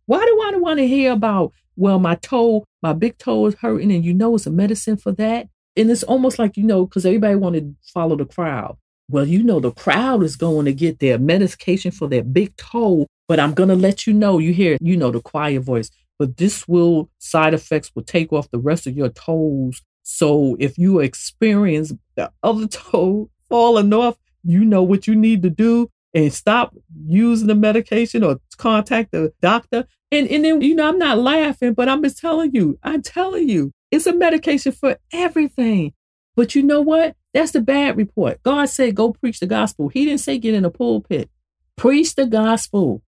Why 0.06 0.24
do 0.24 0.40
I 0.44 0.56
want 0.58 0.78
to 0.78 0.86
hear 0.86 1.12
about, 1.12 1.52
well, 1.76 1.98
my 1.98 2.16
toe, 2.16 2.64
my 2.82 2.92
big 2.92 3.18
toe 3.18 3.46
is 3.46 3.54
hurting 3.54 3.92
and 3.92 4.04
you 4.04 4.14
know 4.14 4.34
it's 4.34 4.46
a 4.46 4.50
medicine 4.50 4.96
for 4.96 5.12
that? 5.12 5.48
And 5.76 5.90
it's 5.90 6.02
almost 6.04 6.38
like, 6.38 6.56
you 6.56 6.62
know, 6.62 6.86
because 6.86 7.04
everybody 7.04 7.34
want 7.34 7.56
to 7.56 7.74
follow 7.92 8.16
the 8.16 8.26
crowd. 8.26 8.76
Well, 9.08 9.26
you 9.26 9.42
know, 9.42 9.60
the 9.60 9.72
crowd 9.72 10.22
is 10.22 10.36
going 10.36 10.66
to 10.66 10.72
get 10.72 11.00
their 11.00 11.18
medication 11.18 11.90
for 11.90 12.08
their 12.08 12.22
big 12.22 12.56
toe, 12.56 13.06
but 13.28 13.40
I'm 13.40 13.54
going 13.54 13.68
to 13.68 13.74
let 13.74 14.06
you 14.06 14.14
know, 14.14 14.38
you 14.38 14.52
hear, 14.52 14.78
you 14.80 14.96
know, 14.96 15.10
the 15.10 15.20
quiet 15.20 15.62
voice 15.62 15.90
but 16.18 16.36
this 16.36 16.68
will 16.68 17.10
side 17.18 17.54
effects 17.54 17.90
will 17.94 18.02
take 18.02 18.32
off 18.32 18.50
the 18.50 18.58
rest 18.58 18.86
of 18.86 18.96
your 18.96 19.08
toes. 19.08 19.82
So 20.02 20.56
if 20.60 20.78
you 20.78 21.00
experience 21.00 21.92
the 22.16 22.30
other 22.42 22.66
toe 22.68 23.30
falling 23.48 23.92
off, 23.92 24.16
you 24.42 24.64
know 24.64 24.82
what 24.82 25.06
you 25.06 25.14
need 25.14 25.42
to 25.42 25.50
do 25.50 25.90
and 26.14 26.32
stop 26.32 26.74
using 27.06 27.48
the 27.48 27.54
medication 27.54 28.22
or 28.22 28.40
contact 28.56 29.10
the 29.10 29.32
doctor. 29.42 29.86
And, 30.12 30.28
and 30.28 30.44
then, 30.44 30.62
you 30.62 30.74
know, 30.74 30.88
I'm 30.88 30.98
not 30.98 31.18
laughing, 31.18 31.74
but 31.74 31.88
I'm 31.88 32.02
just 32.02 32.18
telling 32.18 32.54
you, 32.54 32.78
I'm 32.84 33.02
telling 33.02 33.48
you, 33.48 33.72
it's 33.90 34.06
a 34.06 34.14
medication 34.14 34.72
for 34.72 34.96
everything. 35.12 35.92
But 36.36 36.54
you 36.54 36.62
know 36.62 36.80
what? 36.80 37.16
That's 37.32 37.52
the 37.52 37.60
bad 37.60 37.96
report. 37.96 38.42
God 38.42 38.66
said, 38.66 38.94
go 38.94 39.12
preach 39.12 39.40
the 39.40 39.46
gospel. 39.46 39.88
He 39.88 40.04
didn't 40.04 40.20
say 40.20 40.38
get 40.38 40.54
in 40.54 40.64
a 40.64 40.70
pulpit. 40.70 41.30
Preach 41.76 42.14
the 42.14 42.26
gospel. 42.26 43.02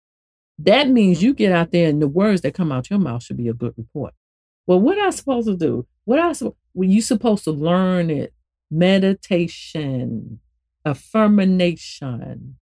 That 0.59 0.89
means 0.89 1.23
you 1.23 1.35
get 1.35 1.51
out 1.51 1.73
there 1.73 1.89
and 1.89 2.01
the 2.01 2.09
words 2.09 2.43
that 2.43 2.55
come 2.55 2.71
out 2.71 2.89
your 2.89 3.01
mouth 3.01 3.25
should 3.25 3.37
be 3.37 3.49
a 3.49 3.55
good 3.55 3.75
report. 3.77 4.15
Well, 4.67 4.81
what 4.81 4.99
I 4.99 5.11
supposed 5.11 5.49
to 5.49 5.57
do? 5.57 5.87
What 6.05 6.21
I 6.21 6.33
well, 6.75 6.89
you 6.89 7.03
supposed 7.03 7.45
to 7.45 7.51
learn 7.51 8.11
it. 8.11 8.33
Meditation, 8.71 10.41
affirmation, 10.87 12.57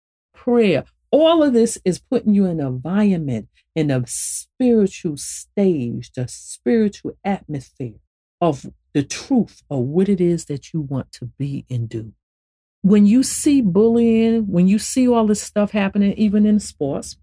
prayer. 0.44 0.86
All 1.12 1.44
of 1.44 1.54
this 1.54 1.78
is 1.84 2.00
putting 2.00 2.34
you 2.34 2.46
in 2.46 2.60
an 2.60 2.68
environment, 2.68 3.50
in 3.76 3.92
a 3.92 4.04
spiritual 4.08 5.18
stage, 5.18 6.12
the 6.16 6.28
spiritual 6.28 7.18
atmosphere 7.24 7.96
of 8.40 8.68
the 8.94 9.04
truth 9.04 9.64
of 9.70 9.80
what 9.80 10.10
it 10.10 10.22
is 10.22 10.46
that 10.46 10.74
you 10.74 10.82
want 10.82 11.12
to 11.14 11.26
be 11.38 11.66
and 11.70 11.90
do. 11.90 12.14
When 12.82 13.06
you 13.06 13.24
see 13.24 13.62
bullying, 13.62 14.48
when 14.48 14.68
you 14.68 14.80
see 14.80 15.08
all 15.08 15.28
this 15.28 15.42
stuff 15.42 15.72
happening, 15.72 16.14
even 16.14 16.46
in 16.46 16.60
sports, 16.60 17.18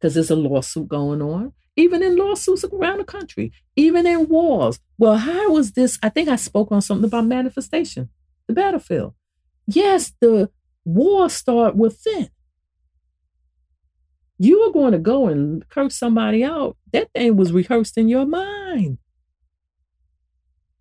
because 0.00 0.14
there's 0.14 0.30
a 0.30 0.36
lawsuit 0.36 0.88
going 0.88 1.20
on, 1.20 1.52
even 1.76 2.02
in 2.02 2.16
lawsuits 2.16 2.64
around 2.64 2.98
the 2.98 3.04
country, 3.04 3.52
even 3.76 4.06
in 4.06 4.28
wars. 4.28 4.78
Well, 4.98 5.16
how 5.16 5.52
was 5.52 5.72
this? 5.72 5.98
I 6.02 6.08
think 6.08 6.28
I 6.28 6.36
spoke 6.36 6.72
on 6.72 6.82
something 6.82 7.04
about 7.04 7.26
manifestation, 7.26 8.08
the 8.46 8.54
battlefield. 8.54 9.14
Yes, 9.66 10.12
the 10.20 10.50
war 10.84 11.28
start 11.30 11.76
within. 11.76 12.28
You 14.42 14.66
were 14.66 14.72
going 14.72 14.90
to 14.90 14.98
go 14.98 15.28
and 15.28 15.68
curse 15.68 15.96
somebody 15.96 16.42
out. 16.42 16.76
That 16.92 17.12
thing 17.14 17.36
was 17.36 17.52
rehearsed 17.52 17.96
in 17.96 18.08
your 18.08 18.26
mind. 18.26 18.98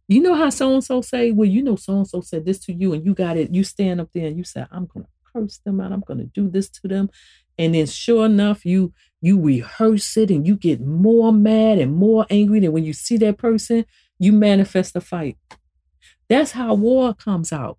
You 0.07 0.19
know 0.19 0.33
how 0.33 0.49
so 0.49 0.73
and 0.73 0.83
so 0.83 1.01
say, 1.01 1.31
well, 1.31 1.47
you 1.47 1.61
know, 1.61 1.75
so 1.75 1.97
and 1.97 2.07
so 2.07 2.21
said 2.21 2.43
this 2.43 2.57
to 2.61 2.73
you, 2.73 2.91
and 2.91 3.05
you 3.05 3.13
got 3.13 3.37
it. 3.37 3.53
You 3.53 3.63
stand 3.63 4.01
up 4.01 4.09
there 4.15 4.25
and 4.25 4.35
you 4.35 4.43
say, 4.43 4.65
I'm 4.71 4.87
going 4.87 5.05
to 5.05 5.09
curse 5.31 5.59
them 5.59 5.79
out. 5.79 5.91
I'm 5.91 6.01
going 6.07 6.17
to 6.17 6.25
do 6.25 6.49
this 6.49 6.69
to 6.69 6.87
them. 6.87 7.11
And 7.59 7.75
then 7.75 7.85
sure 7.85 8.25
enough, 8.25 8.65
you 8.65 8.93
you 9.21 9.39
rehearse 9.39 10.17
it 10.17 10.31
and 10.31 10.47
you 10.47 10.55
get 10.55 10.81
more 10.81 11.31
mad 11.31 11.77
and 11.77 11.93
more 11.93 12.25
angry. 12.31 12.65
And 12.65 12.73
when 12.73 12.83
you 12.83 12.93
see 12.93 13.17
that 13.17 13.37
person, 13.37 13.85
you 14.17 14.33
manifest 14.33 14.95
a 14.95 15.01
fight. 15.01 15.37
That's 16.29 16.53
how 16.53 16.73
war 16.73 17.13
comes 17.13 17.53
out. 17.53 17.77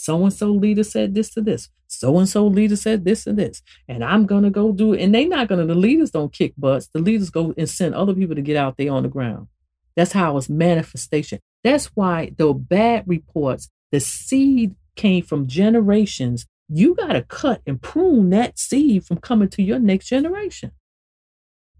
So 0.00 0.22
and 0.22 0.32
so 0.32 0.46
leader 0.46 0.82
said 0.82 1.14
this 1.14 1.28
to 1.34 1.42
this. 1.42 1.68
So 1.86 2.18
and 2.18 2.26
so 2.26 2.46
leader 2.46 2.76
said 2.76 3.04
this 3.04 3.26
and 3.26 3.38
this. 3.38 3.60
And 3.86 4.02
I'm 4.02 4.24
gonna 4.24 4.48
go 4.48 4.72
do 4.72 4.94
it. 4.94 5.02
And 5.02 5.14
they 5.14 5.26
not 5.26 5.46
gonna, 5.46 5.66
the 5.66 5.74
leaders 5.74 6.10
don't 6.10 6.32
kick 6.32 6.54
butts. 6.56 6.86
The 6.86 7.00
leaders 7.00 7.28
go 7.28 7.52
and 7.58 7.68
send 7.68 7.94
other 7.94 8.14
people 8.14 8.34
to 8.34 8.40
get 8.40 8.56
out 8.56 8.78
there 8.78 8.90
on 8.92 9.02
the 9.02 9.10
ground. 9.10 9.48
That's 9.96 10.12
how 10.12 10.38
it's 10.38 10.48
manifestation. 10.48 11.40
That's 11.62 11.86
why 11.88 12.32
the 12.38 12.54
bad 12.54 13.04
reports, 13.06 13.68
the 13.92 14.00
seed 14.00 14.74
came 14.96 15.22
from 15.22 15.46
generations 15.46 16.46
you 16.72 16.94
got 16.94 17.12
to 17.12 17.22
cut 17.22 17.60
and 17.66 17.82
prune 17.82 18.30
that 18.30 18.58
seed 18.58 19.04
from 19.04 19.18
coming 19.18 19.48
to 19.50 19.62
your 19.62 19.80
next 19.80 20.06
generation. 20.06 20.70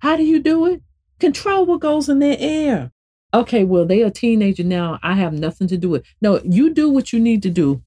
How 0.00 0.16
do 0.16 0.24
you 0.24 0.40
do 0.40 0.66
it? 0.66 0.82
Control 1.20 1.64
what 1.64 1.80
goes 1.80 2.10
in 2.10 2.18
their 2.18 2.36
air. 2.38 2.90
Okay, 3.32 3.64
well, 3.64 3.86
they 3.86 4.02
are 4.02 4.08
a 4.08 4.10
teenager 4.10 4.64
now. 4.64 4.98
I 5.02 5.14
have 5.14 5.32
nothing 5.32 5.68
to 5.68 5.78
do 5.78 5.88
with. 5.88 6.02
It. 6.02 6.08
No, 6.20 6.40
you 6.44 6.74
do 6.74 6.90
what 6.90 7.12
you 7.12 7.20
need 7.20 7.42
to 7.44 7.50
do 7.50 7.82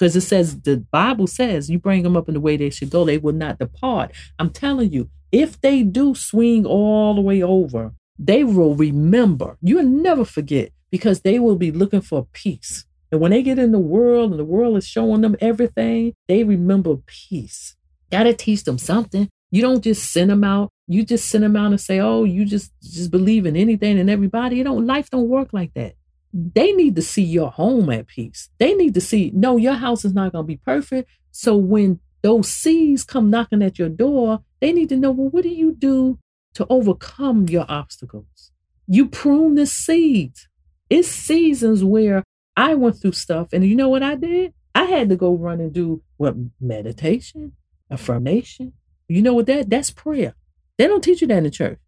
because 0.00 0.16
it 0.16 0.22
says 0.22 0.62
the 0.62 0.78
Bible 0.90 1.26
says 1.26 1.68
you 1.68 1.78
bring 1.78 2.02
them 2.04 2.16
up 2.16 2.26
in 2.26 2.32
the 2.32 2.40
way 2.40 2.56
they 2.56 2.70
should 2.70 2.88
go, 2.88 3.04
they 3.04 3.18
will 3.18 3.34
not 3.34 3.58
depart. 3.58 4.12
I'm 4.38 4.48
telling 4.48 4.90
you, 4.90 5.10
if 5.30 5.60
they 5.60 5.82
do 5.82 6.14
swing 6.14 6.64
all 6.64 7.14
the 7.14 7.20
way 7.20 7.42
over, 7.42 7.92
they 8.18 8.42
will 8.42 8.74
remember. 8.74 9.58
You'll 9.60 9.84
never 9.84 10.24
forget 10.24 10.72
because 10.90 11.20
they 11.20 11.38
will 11.38 11.56
be 11.56 11.70
looking 11.70 12.00
for 12.00 12.26
peace. 12.32 12.86
And 13.12 13.20
when 13.20 13.30
they 13.30 13.42
get 13.42 13.58
in 13.58 13.72
the 13.72 13.78
world 13.78 14.30
and 14.30 14.40
the 14.40 14.44
world 14.44 14.78
is 14.78 14.86
showing 14.86 15.20
them 15.20 15.36
everything, 15.38 16.14
they 16.28 16.44
remember 16.44 16.96
peace. 17.04 17.76
Got 18.10 18.22
to 18.22 18.32
teach 18.32 18.64
them 18.64 18.78
something. 18.78 19.28
You 19.50 19.60
don't 19.60 19.84
just 19.84 20.12
send 20.12 20.30
them 20.30 20.44
out. 20.44 20.70
You 20.88 21.04
just 21.04 21.28
send 21.28 21.44
them 21.44 21.56
out 21.56 21.72
and 21.72 21.80
say, 21.80 22.00
"Oh, 22.00 22.24
you 22.24 22.44
just 22.44 22.72
just 22.82 23.10
believe 23.10 23.46
in 23.46 23.56
anything 23.56 23.98
and 23.98 24.08
everybody." 24.08 24.60
It 24.60 24.64
don't 24.64 24.86
life 24.86 25.10
don't 25.10 25.28
work 25.28 25.52
like 25.52 25.74
that. 25.74 25.94
They 26.32 26.72
need 26.72 26.96
to 26.96 27.02
see 27.02 27.22
your 27.22 27.50
home 27.50 27.90
at 27.90 28.06
peace. 28.06 28.50
They 28.58 28.74
need 28.74 28.94
to 28.94 29.00
see, 29.00 29.32
no, 29.34 29.56
your 29.56 29.74
house 29.74 30.04
is 30.04 30.14
not 30.14 30.32
going 30.32 30.44
to 30.44 30.46
be 30.46 30.58
perfect. 30.58 31.10
So 31.32 31.56
when 31.56 32.00
those 32.22 32.48
seeds 32.48 33.02
come 33.04 33.30
knocking 33.30 33.62
at 33.62 33.78
your 33.78 33.88
door, 33.88 34.40
they 34.60 34.72
need 34.72 34.90
to 34.90 34.96
know, 34.96 35.10
well, 35.10 35.30
what 35.30 35.42
do 35.42 35.48
you 35.48 35.72
do 35.72 36.18
to 36.54 36.66
overcome 36.68 37.48
your 37.48 37.66
obstacles? 37.68 38.52
You 38.86 39.06
prune 39.08 39.54
the 39.54 39.66
seeds. 39.66 40.48
It's 40.88 41.08
seasons 41.08 41.82
where 41.82 42.24
I 42.56 42.74
went 42.74 43.00
through 43.00 43.12
stuff, 43.12 43.48
and 43.52 43.64
you 43.64 43.76
know 43.76 43.88
what 43.88 44.02
I 44.02 44.16
did? 44.16 44.52
I 44.74 44.84
had 44.84 45.08
to 45.08 45.16
go 45.16 45.34
run 45.34 45.60
and 45.60 45.72
do 45.72 46.02
what 46.16 46.34
meditation, 46.60 47.52
affirmation. 47.90 48.72
You 49.08 49.22
know 49.22 49.34
what 49.34 49.46
that? 49.46 49.70
That's 49.70 49.90
prayer. 49.90 50.34
They 50.76 50.86
don't 50.86 51.02
teach 51.02 51.22
you 51.22 51.28
that 51.28 51.38
in 51.38 51.44
the 51.44 51.50
church. 51.50 51.78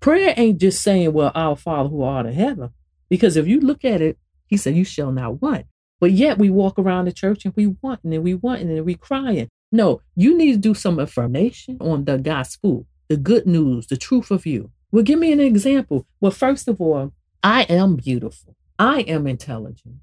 Prayer 0.00 0.34
ain't 0.36 0.60
just 0.60 0.82
saying, 0.82 1.12
"Well, 1.12 1.32
our 1.34 1.56
Father 1.56 1.88
who 1.88 2.02
art 2.02 2.26
in 2.26 2.32
heaven," 2.32 2.70
because 3.08 3.36
if 3.36 3.46
you 3.46 3.60
look 3.60 3.84
at 3.84 4.00
it, 4.00 4.18
He 4.46 4.56
said, 4.56 4.76
"You 4.76 4.84
shall 4.84 5.12
not 5.12 5.42
want." 5.42 5.66
But 6.00 6.12
yet 6.12 6.38
we 6.38 6.50
walk 6.50 6.78
around 6.78 7.06
the 7.06 7.12
church 7.12 7.44
and 7.44 7.54
we 7.56 7.66
want 7.66 8.00
and 8.04 8.22
we 8.22 8.34
want 8.34 8.60
and 8.60 8.84
we 8.84 8.94
crying. 8.94 9.48
No, 9.72 10.00
you 10.14 10.36
need 10.36 10.52
to 10.52 10.58
do 10.58 10.74
some 10.74 11.00
affirmation 11.00 11.78
on 11.80 12.04
the 12.04 12.18
gospel, 12.18 12.86
the 13.08 13.16
good 13.16 13.46
news, 13.46 13.86
the 13.86 13.96
truth 13.96 14.30
of 14.30 14.46
you. 14.46 14.70
Well, 14.92 15.02
give 15.02 15.18
me 15.18 15.32
an 15.32 15.40
example. 15.40 16.06
Well, 16.20 16.30
first 16.32 16.68
of 16.68 16.80
all, 16.80 17.12
I 17.42 17.62
am 17.62 17.96
beautiful. 17.96 18.54
I 18.78 19.00
am 19.00 19.26
intelligent. 19.26 19.96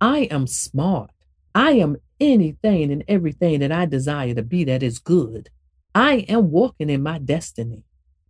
I 0.00 0.20
am 0.30 0.46
smart. 0.46 1.10
I 1.54 1.72
am 1.72 1.96
anything 2.20 2.92
and 2.92 3.02
everything 3.08 3.60
that 3.60 3.72
I 3.72 3.86
desire 3.86 4.34
to 4.34 4.42
be 4.42 4.64
that 4.64 4.82
is 4.82 4.98
good. 4.98 5.50
I 5.94 6.26
am 6.28 6.50
walking 6.50 6.90
in 6.90 7.02
my 7.02 7.18
destiny. 7.18 7.84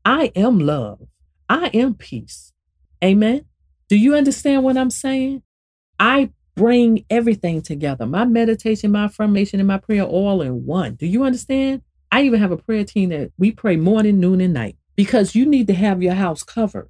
I 0.05 0.33
am 0.35 0.59
love. 0.59 1.01
I 1.49 1.67
am 1.75 1.95
peace. 1.95 2.53
Amen. 3.05 3.45
Do 3.91 3.97
you 3.97 4.15
understand 4.15 4.63
what 4.63 4.77
I'm 4.77 4.91
saying? 4.91 5.43
I 5.99 6.31
bring 6.55 7.05
everything 7.11 7.61
together 7.61 8.07
my 8.07 8.25
meditation, 8.25 8.93
my 8.93 9.05
affirmation, 9.05 9.59
and 9.59 9.67
my 9.67 9.79
prayer 9.79 10.05
all 10.05 10.43
in 10.43 10.65
one. 10.65 10.95
Do 10.95 11.07
you 11.07 11.25
understand? 11.25 11.83
I 12.13 12.23
even 12.23 12.39
have 12.39 12.53
a 12.53 12.57
prayer 12.57 12.85
team 12.85 13.09
that 13.09 13.33
we 13.37 13.51
pray 13.51 13.75
morning, 13.75 14.21
noon, 14.21 14.41
and 14.41 14.55
night 14.55 14.77
because 14.95 15.35
you 15.35 15.45
need 15.45 15.67
to 15.67 15.75
have 15.75 16.03
your 16.03 16.15
house 16.15 16.45
covered. 16.45 16.89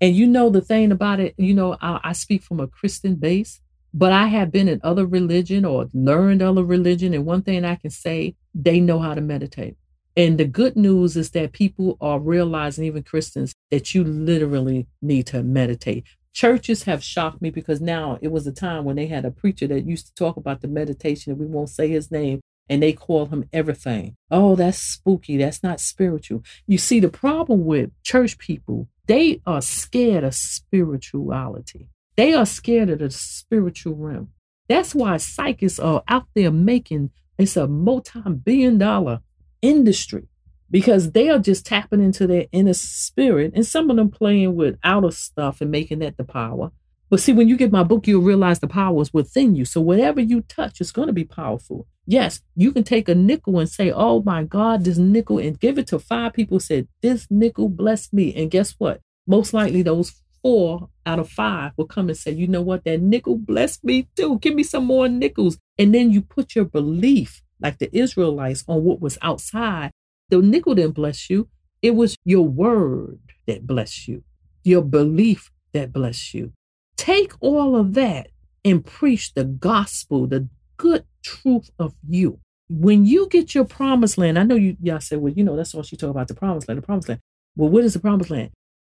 And 0.00 0.16
you 0.16 0.26
know 0.26 0.48
the 0.48 0.62
thing 0.62 0.90
about 0.90 1.20
it, 1.20 1.34
you 1.36 1.52
know, 1.52 1.76
I, 1.82 2.00
I 2.02 2.12
speak 2.14 2.42
from 2.42 2.58
a 2.58 2.66
Christian 2.66 3.16
base. 3.16 3.60
But 3.92 4.12
I 4.12 4.28
have 4.28 4.52
been 4.52 4.68
in 4.68 4.80
other 4.84 5.04
religion 5.04 5.64
or 5.64 5.90
learned 5.92 6.42
other 6.42 6.64
religion, 6.64 7.12
and 7.12 7.26
one 7.26 7.42
thing 7.42 7.64
I 7.64 7.74
can 7.74 7.90
say, 7.90 8.36
they 8.54 8.80
know 8.80 9.00
how 9.00 9.14
to 9.14 9.20
meditate. 9.20 9.76
And 10.16 10.38
the 10.38 10.44
good 10.44 10.76
news 10.76 11.16
is 11.16 11.30
that 11.32 11.52
people 11.52 11.96
are 12.00 12.20
realizing, 12.20 12.84
even 12.84 13.02
Christians, 13.02 13.52
that 13.70 13.94
you 13.94 14.04
literally 14.04 14.86
need 15.02 15.26
to 15.28 15.42
meditate. 15.42 16.04
Churches 16.32 16.84
have 16.84 17.02
shocked 17.02 17.42
me 17.42 17.50
because 17.50 17.80
now 17.80 18.18
it 18.20 18.28
was 18.28 18.46
a 18.46 18.52
time 18.52 18.84
when 18.84 18.96
they 18.96 19.06
had 19.06 19.24
a 19.24 19.30
preacher 19.30 19.66
that 19.66 19.86
used 19.86 20.06
to 20.06 20.14
talk 20.14 20.36
about 20.36 20.60
the 20.60 20.68
meditation, 20.68 21.32
and 21.32 21.40
we 21.40 21.46
won't 21.46 21.70
say 21.70 21.88
his 21.88 22.10
name, 22.10 22.40
and 22.68 22.82
they 22.82 22.92
call 22.92 23.26
him 23.26 23.48
everything. 23.52 24.16
Oh, 24.30 24.54
that's 24.54 24.78
spooky. 24.78 25.36
That's 25.36 25.62
not 25.62 25.80
spiritual. 25.80 26.44
You 26.66 26.78
see, 26.78 27.00
the 27.00 27.08
problem 27.08 27.64
with 27.64 27.90
church 28.04 28.38
people, 28.38 28.88
they 29.06 29.40
are 29.44 29.60
scared 29.60 30.22
of 30.24 30.34
spirituality. 30.34 31.88
They 32.16 32.32
are 32.32 32.46
scared 32.46 32.90
of 32.90 33.00
the 33.00 33.10
spiritual 33.10 33.96
realm. 33.96 34.28
That's 34.68 34.94
why 34.94 35.16
psychics 35.16 35.80
are 35.80 36.04
out 36.06 36.26
there 36.34 36.52
making 36.52 37.10
it's 37.40 37.56
a 37.56 37.66
multi-billion 37.66 38.76
dollar 38.76 39.20
industry 39.62 40.28
because 40.70 41.12
they 41.12 41.28
are 41.28 41.38
just 41.38 41.66
tapping 41.66 42.02
into 42.02 42.26
their 42.26 42.46
inner 42.52 42.74
spirit 42.74 43.52
and 43.54 43.66
some 43.66 43.90
of 43.90 43.96
them 43.96 44.10
playing 44.10 44.54
with 44.54 44.78
outer 44.84 45.10
stuff 45.10 45.60
and 45.60 45.70
making 45.70 46.00
that 46.00 46.16
the 46.16 46.24
power. 46.24 46.70
But 47.08 47.20
see, 47.20 47.32
when 47.32 47.48
you 47.48 47.56
get 47.56 47.72
my 47.72 47.82
book, 47.82 48.06
you'll 48.06 48.22
realize 48.22 48.60
the 48.60 48.68
power 48.68 49.02
is 49.02 49.12
within 49.12 49.56
you. 49.56 49.64
So 49.64 49.80
whatever 49.80 50.20
you 50.20 50.42
touch 50.42 50.80
is 50.80 50.92
going 50.92 51.08
to 51.08 51.12
be 51.12 51.24
powerful. 51.24 51.88
Yes, 52.06 52.40
you 52.54 52.70
can 52.72 52.84
take 52.84 53.08
a 53.08 53.14
nickel 53.14 53.58
and 53.58 53.68
say, 53.68 53.90
Oh 53.90 54.22
my 54.22 54.44
God, 54.44 54.84
this 54.84 54.96
nickel, 54.96 55.38
and 55.38 55.58
give 55.58 55.76
it 55.76 55.88
to 55.88 55.98
five 55.98 56.34
people, 56.34 56.60
said, 56.60 56.86
This 57.02 57.26
nickel 57.28 57.68
blessed 57.68 58.12
me. 58.12 58.32
And 58.34 58.50
guess 58.50 58.76
what? 58.78 59.00
Most 59.26 59.52
likely 59.52 59.82
those 59.82 60.20
four 60.42 60.88
out 61.06 61.18
of 61.18 61.28
five 61.28 61.72
will 61.76 61.86
come 61.86 62.08
and 62.08 62.16
say, 62.16 62.30
you 62.30 62.46
know 62.46 62.62
what, 62.62 62.84
that 62.84 63.00
nickel 63.00 63.36
blessed 63.36 63.84
me 63.84 64.08
too. 64.16 64.38
Give 64.38 64.54
me 64.54 64.62
some 64.62 64.84
more 64.84 65.08
nickels. 65.08 65.58
And 65.78 65.94
then 65.94 66.10
you 66.10 66.22
put 66.22 66.54
your 66.54 66.64
belief, 66.64 67.42
like 67.60 67.78
the 67.78 67.94
Israelites, 67.96 68.64
on 68.68 68.84
what 68.84 69.00
was 69.00 69.18
outside. 69.22 69.90
The 70.30 70.40
nickel 70.40 70.74
didn't 70.74 70.94
bless 70.94 71.28
you. 71.28 71.48
It 71.82 71.94
was 71.94 72.16
your 72.24 72.46
word 72.46 73.20
that 73.46 73.66
blessed 73.66 74.08
you, 74.08 74.22
your 74.64 74.82
belief 74.82 75.50
that 75.72 75.92
blessed 75.92 76.34
you. 76.34 76.52
Take 76.96 77.32
all 77.40 77.76
of 77.76 77.94
that 77.94 78.28
and 78.64 78.84
preach 78.84 79.34
the 79.34 79.44
gospel, 79.44 80.26
the 80.26 80.48
good 80.76 81.04
truth 81.22 81.70
of 81.78 81.94
you. 82.08 82.38
When 82.68 83.04
you 83.04 83.28
get 83.28 83.54
your 83.54 83.64
promised 83.64 84.18
land, 84.18 84.38
I 84.38 84.44
know 84.44 84.54
you 84.54 84.76
y'all 84.80 85.00
said, 85.00 85.18
well, 85.18 85.32
you 85.32 85.42
know, 85.42 85.56
that's 85.56 85.74
all 85.74 85.82
she 85.82 85.96
talk 85.96 86.10
about 86.10 86.28
the 86.28 86.34
promised 86.34 86.68
land, 86.68 86.78
the 86.78 86.86
promised 86.86 87.08
land. 87.08 87.20
Well, 87.56 87.70
what 87.70 87.84
is 87.84 87.94
the 87.94 88.00
promised 88.00 88.30
land? 88.30 88.50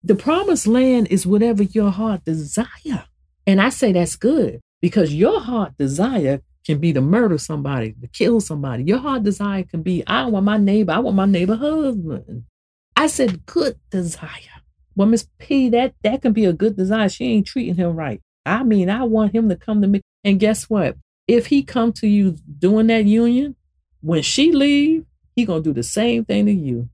The 0.02 0.14
promised 0.16 0.66
land 0.66 1.08
is 1.08 1.26
whatever 1.26 1.62
your 1.62 1.90
heart 1.90 2.24
desire. 2.24 3.04
And 3.46 3.60
I 3.60 3.68
say 3.68 3.92
that's 3.92 4.16
good 4.16 4.60
because 4.80 5.14
your 5.14 5.40
heart 5.40 5.74
desire 5.78 6.40
can 6.66 6.78
be 6.78 6.92
to 6.92 7.00
murder 7.00 7.38
somebody, 7.38 7.94
to 8.00 8.06
kill 8.08 8.40
somebody. 8.40 8.84
Your 8.84 8.98
heart 8.98 9.22
desire 9.22 9.62
can 9.62 9.82
be, 9.82 10.04
I 10.06 10.26
want 10.26 10.44
my 10.44 10.56
neighbor, 10.56 10.92
I 10.92 10.98
want 10.98 11.16
my 11.16 11.26
neighbor 11.26 11.56
husband. 11.56 12.44
I 12.96 13.06
said 13.06 13.46
good 13.46 13.78
desire. 13.90 14.28
Well, 14.94 15.08
Miss 15.08 15.26
P, 15.38 15.70
that 15.70 15.94
that 16.02 16.22
can 16.22 16.32
be 16.32 16.44
a 16.44 16.52
good 16.52 16.76
desire. 16.76 17.08
She 17.08 17.24
ain't 17.26 17.46
treating 17.46 17.76
him 17.76 17.96
right. 17.96 18.20
I 18.44 18.62
mean, 18.62 18.90
I 18.90 19.04
want 19.04 19.34
him 19.34 19.48
to 19.48 19.56
come 19.56 19.80
to 19.80 19.88
me. 19.88 20.02
And 20.24 20.40
guess 20.40 20.68
what? 20.68 20.96
If 21.26 21.46
he 21.46 21.62
come 21.62 21.92
to 21.94 22.06
you 22.06 22.36
doing 22.58 22.88
that 22.88 23.04
union, 23.04 23.56
when 24.02 24.22
she 24.22 24.52
leave, 24.52 25.04
he 25.36 25.44
gonna 25.44 25.62
do 25.62 25.72
the 25.72 25.82
same 25.82 26.24
thing 26.24 26.46
to 26.46 26.52
you 26.52 26.88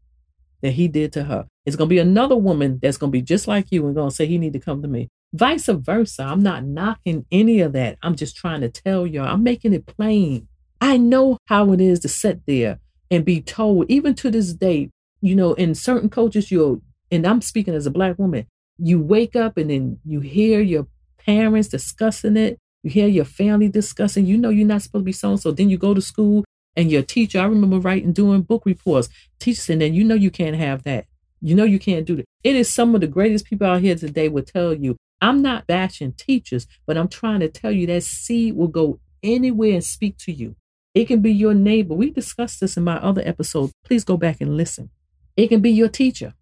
that 0.62 0.72
he 0.72 0.88
did 0.88 1.12
to 1.14 1.24
her. 1.24 1.46
It's 1.64 1.76
gonna 1.76 1.88
be 1.88 1.98
another 1.98 2.36
woman 2.36 2.78
that's 2.80 2.96
gonna 2.96 3.10
be 3.10 3.22
just 3.22 3.48
like 3.48 3.66
you 3.70 3.86
and 3.86 3.94
gonna 3.94 4.10
say 4.10 4.26
he 4.26 4.38
need 4.38 4.52
to 4.52 4.60
come 4.60 4.82
to 4.82 4.88
me. 4.88 5.08
Vice 5.32 5.66
versa. 5.66 6.22
I'm 6.22 6.42
not 6.42 6.64
knocking 6.64 7.26
any 7.30 7.60
of 7.60 7.72
that. 7.72 7.98
I'm 8.02 8.16
just 8.16 8.36
trying 8.36 8.60
to 8.62 8.68
tell 8.68 9.06
y'all. 9.06 9.26
I'm 9.26 9.42
making 9.42 9.74
it 9.74 9.86
plain. 9.86 10.48
I 10.80 10.96
know 10.96 11.38
how 11.46 11.72
it 11.72 11.80
is 11.80 12.00
to 12.00 12.08
sit 12.08 12.46
there 12.46 12.80
and 13.10 13.24
be 13.24 13.40
told, 13.40 13.90
even 13.90 14.14
to 14.16 14.30
this 14.30 14.52
day, 14.52 14.90
you 15.20 15.34
know, 15.34 15.54
in 15.54 15.74
certain 15.74 16.08
cultures, 16.08 16.50
you'll, 16.50 16.82
and 17.10 17.26
I'm 17.26 17.40
speaking 17.40 17.74
as 17.74 17.86
a 17.86 17.90
black 17.90 18.18
woman, 18.18 18.46
you 18.78 19.00
wake 19.00 19.36
up 19.36 19.56
and 19.56 19.70
then 19.70 19.98
you 20.04 20.20
hear 20.20 20.60
your 20.60 20.86
parents 21.18 21.68
discussing 21.68 22.36
it. 22.36 22.58
You 22.82 22.90
hear 22.90 23.08
your 23.08 23.24
family 23.24 23.68
discussing, 23.68 24.26
you 24.26 24.38
know, 24.38 24.50
you're 24.50 24.66
not 24.66 24.82
supposed 24.82 25.02
to 25.02 25.06
be 25.06 25.12
so 25.12 25.36
so. 25.36 25.50
Then 25.50 25.70
you 25.70 25.78
go 25.78 25.94
to 25.94 26.00
school 26.00 26.44
and 26.76 26.90
your 26.90 27.02
teacher, 27.02 27.40
I 27.40 27.44
remember 27.44 27.78
writing, 27.78 28.12
doing 28.12 28.42
book 28.42 28.62
reports, 28.64 29.08
teachers, 29.40 29.70
and 29.70 29.80
then 29.80 29.94
you 29.94 30.04
know 30.04 30.14
you 30.14 30.30
can't 30.30 30.56
have 30.56 30.82
that. 30.84 31.06
You 31.40 31.54
know 31.54 31.64
you 31.64 31.78
can't 31.78 32.06
do 32.06 32.16
that. 32.16 32.26
It 32.44 32.54
is 32.54 32.72
some 32.72 32.94
of 32.94 33.00
the 33.00 33.06
greatest 33.06 33.46
people 33.46 33.66
out 33.66 33.80
here 33.80 33.96
today 33.96 34.28
will 34.28 34.44
tell 34.44 34.74
you, 34.74 34.96
I'm 35.20 35.42
not 35.42 35.66
bashing 35.66 36.12
teachers, 36.12 36.66
but 36.86 36.96
I'm 36.96 37.08
trying 37.08 37.40
to 37.40 37.48
tell 37.48 37.72
you 37.72 37.86
that 37.86 38.02
seed 38.02 38.56
will 38.56 38.68
go 38.68 39.00
anywhere 39.22 39.72
and 39.72 39.84
speak 39.84 40.18
to 40.18 40.32
you. 40.32 40.56
It 40.94 41.06
can 41.06 41.20
be 41.20 41.32
your 41.32 41.54
neighbor. 41.54 41.94
We 41.94 42.10
discussed 42.10 42.60
this 42.60 42.76
in 42.76 42.84
my 42.84 42.96
other 42.96 43.22
episode. 43.24 43.70
Please 43.84 44.04
go 44.04 44.16
back 44.16 44.40
and 44.40 44.56
listen. 44.56 44.90
It 45.36 45.48
can 45.48 45.60
be 45.60 45.70
your 45.70 45.88
teacher. 45.88 46.34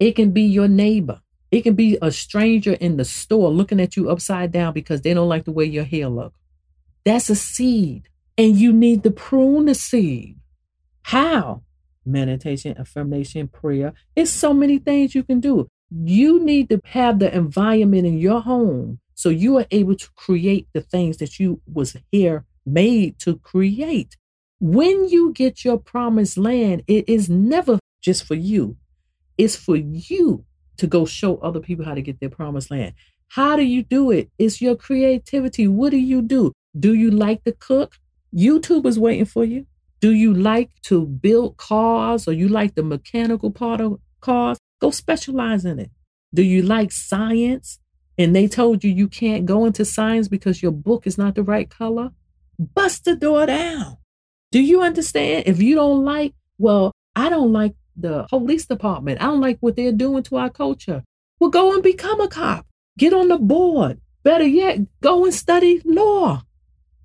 It 0.00 0.12
can 0.12 0.30
be 0.30 0.42
your 0.42 0.68
neighbor. 0.68 1.20
It 1.50 1.62
can 1.62 1.74
be 1.74 1.98
a 2.00 2.10
stranger 2.10 2.74
in 2.74 2.96
the 2.96 3.04
store 3.04 3.50
looking 3.50 3.80
at 3.80 3.96
you 3.96 4.10
upside 4.10 4.52
down 4.52 4.74
because 4.74 5.02
they 5.02 5.14
don't 5.14 5.28
like 5.28 5.44
the 5.44 5.52
way 5.52 5.64
your 5.64 5.84
hair 5.84 6.08
look. 6.08 6.34
That's 7.04 7.30
a 7.30 7.34
seed. 7.34 8.08
And 8.36 8.56
you 8.56 8.72
need 8.72 9.02
to 9.02 9.10
prune 9.10 9.66
the 9.66 9.74
seed. 9.74 10.38
How? 11.02 11.62
Meditation, 12.04 12.76
affirmation, 12.78 13.48
prayer. 13.48 13.92
It's 14.14 14.30
so 14.30 14.54
many 14.54 14.78
things 14.78 15.14
you 15.14 15.22
can 15.22 15.40
do. 15.40 15.68
You 15.90 16.44
need 16.44 16.68
to 16.68 16.80
have 16.84 17.18
the 17.18 17.34
environment 17.34 18.06
in 18.06 18.18
your 18.18 18.40
home 18.40 19.00
so 19.14 19.30
you 19.30 19.56
are 19.58 19.66
able 19.70 19.96
to 19.96 20.08
create 20.14 20.68
the 20.72 20.80
things 20.80 21.16
that 21.16 21.40
you 21.40 21.60
was 21.66 21.96
here 22.12 22.44
made 22.66 23.18
to 23.20 23.38
create. 23.38 24.16
When 24.60 25.08
you 25.08 25.32
get 25.32 25.64
your 25.64 25.78
promised 25.78 26.36
land, 26.36 26.82
it 26.86 27.08
is 27.08 27.28
never 27.28 27.78
just 28.02 28.24
for 28.24 28.34
you. 28.34 28.76
It's 29.38 29.56
for 29.56 29.76
you 29.76 30.44
to 30.76 30.86
go 30.86 31.06
show 31.06 31.36
other 31.38 31.60
people 31.60 31.84
how 31.84 31.94
to 31.94 32.02
get 32.02 32.20
their 32.20 32.28
promised 32.28 32.70
land. 32.70 32.94
How 33.28 33.56
do 33.56 33.62
you 33.62 33.82
do 33.82 34.10
it? 34.10 34.30
It's 34.38 34.60
your 34.60 34.76
creativity. 34.76 35.68
What 35.68 35.90
do 35.90 35.96
you 35.96 36.22
do? 36.22 36.52
Do 36.78 36.94
you 36.94 37.10
like 37.10 37.44
to 37.44 37.52
cook? 37.52 37.96
YouTube 38.34 38.86
is 38.86 38.98
waiting 38.98 39.24
for 39.24 39.44
you. 39.44 39.66
Do 40.00 40.12
you 40.12 40.32
like 40.34 40.70
to 40.82 41.06
build 41.06 41.56
cars 41.56 42.28
or 42.28 42.32
you 42.32 42.48
like 42.48 42.74
the 42.74 42.82
mechanical 42.82 43.50
part 43.50 43.80
of 43.80 43.98
cars? 44.20 44.58
Go 44.80 44.90
specialize 44.90 45.64
in 45.64 45.78
it. 45.78 45.90
Do 46.32 46.42
you 46.42 46.62
like 46.62 46.92
science? 46.92 47.78
And 48.16 48.34
they 48.34 48.48
told 48.48 48.82
you 48.82 48.90
you 48.90 49.08
can't 49.08 49.46
go 49.46 49.64
into 49.64 49.84
science 49.84 50.26
because 50.28 50.62
your 50.62 50.72
book 50.72 51.06
is 51.06 51.16
not 51.16 51.36
the 51.36 51.42
right 51.42 51.70
color? 51.70 52.10
Bust 52.58 53.04
the 53.04 53.14
door 53.14 53.46
down. 53.46 53.98
Do 54.50 54.60
you 54.60 54.82
understand? 54.82 55.44
If 55.46 55.62
you 55.62 55.76
don't 55.76 56.04
like, 56.04 56.34
well, 56.58 56.92
I 57.14 57.28
don't 57.28 57.52
like 57.52 57.74
the 57.96 58.24
police 58.24 58.66
department. 58.66 59.20
I 59.20 59.26
don't 59.26 59.40
like 59.40 59.58
what 59.60 59.76
they're 59.76 59.92
doing 59.92 60.22
to 60.24 60.36
our 60.36 60.50
culture. 60.50 61.04
Well, 61.38 61.50
go 61.50 61.72
and 61.72 61.82
become 61.82 62.20
a 62.20 62.28
cop. 62.28 62.66
Get 62.98 63.12
on 63.12 63.28
the 63.28 63.38
board. 63.38 64.00
Better 64.24 64.46
yet, 64.46 64.80
go 65.00 65.24
and 65.24 65.34
study 65.34 65.80
law. 65.84 66.42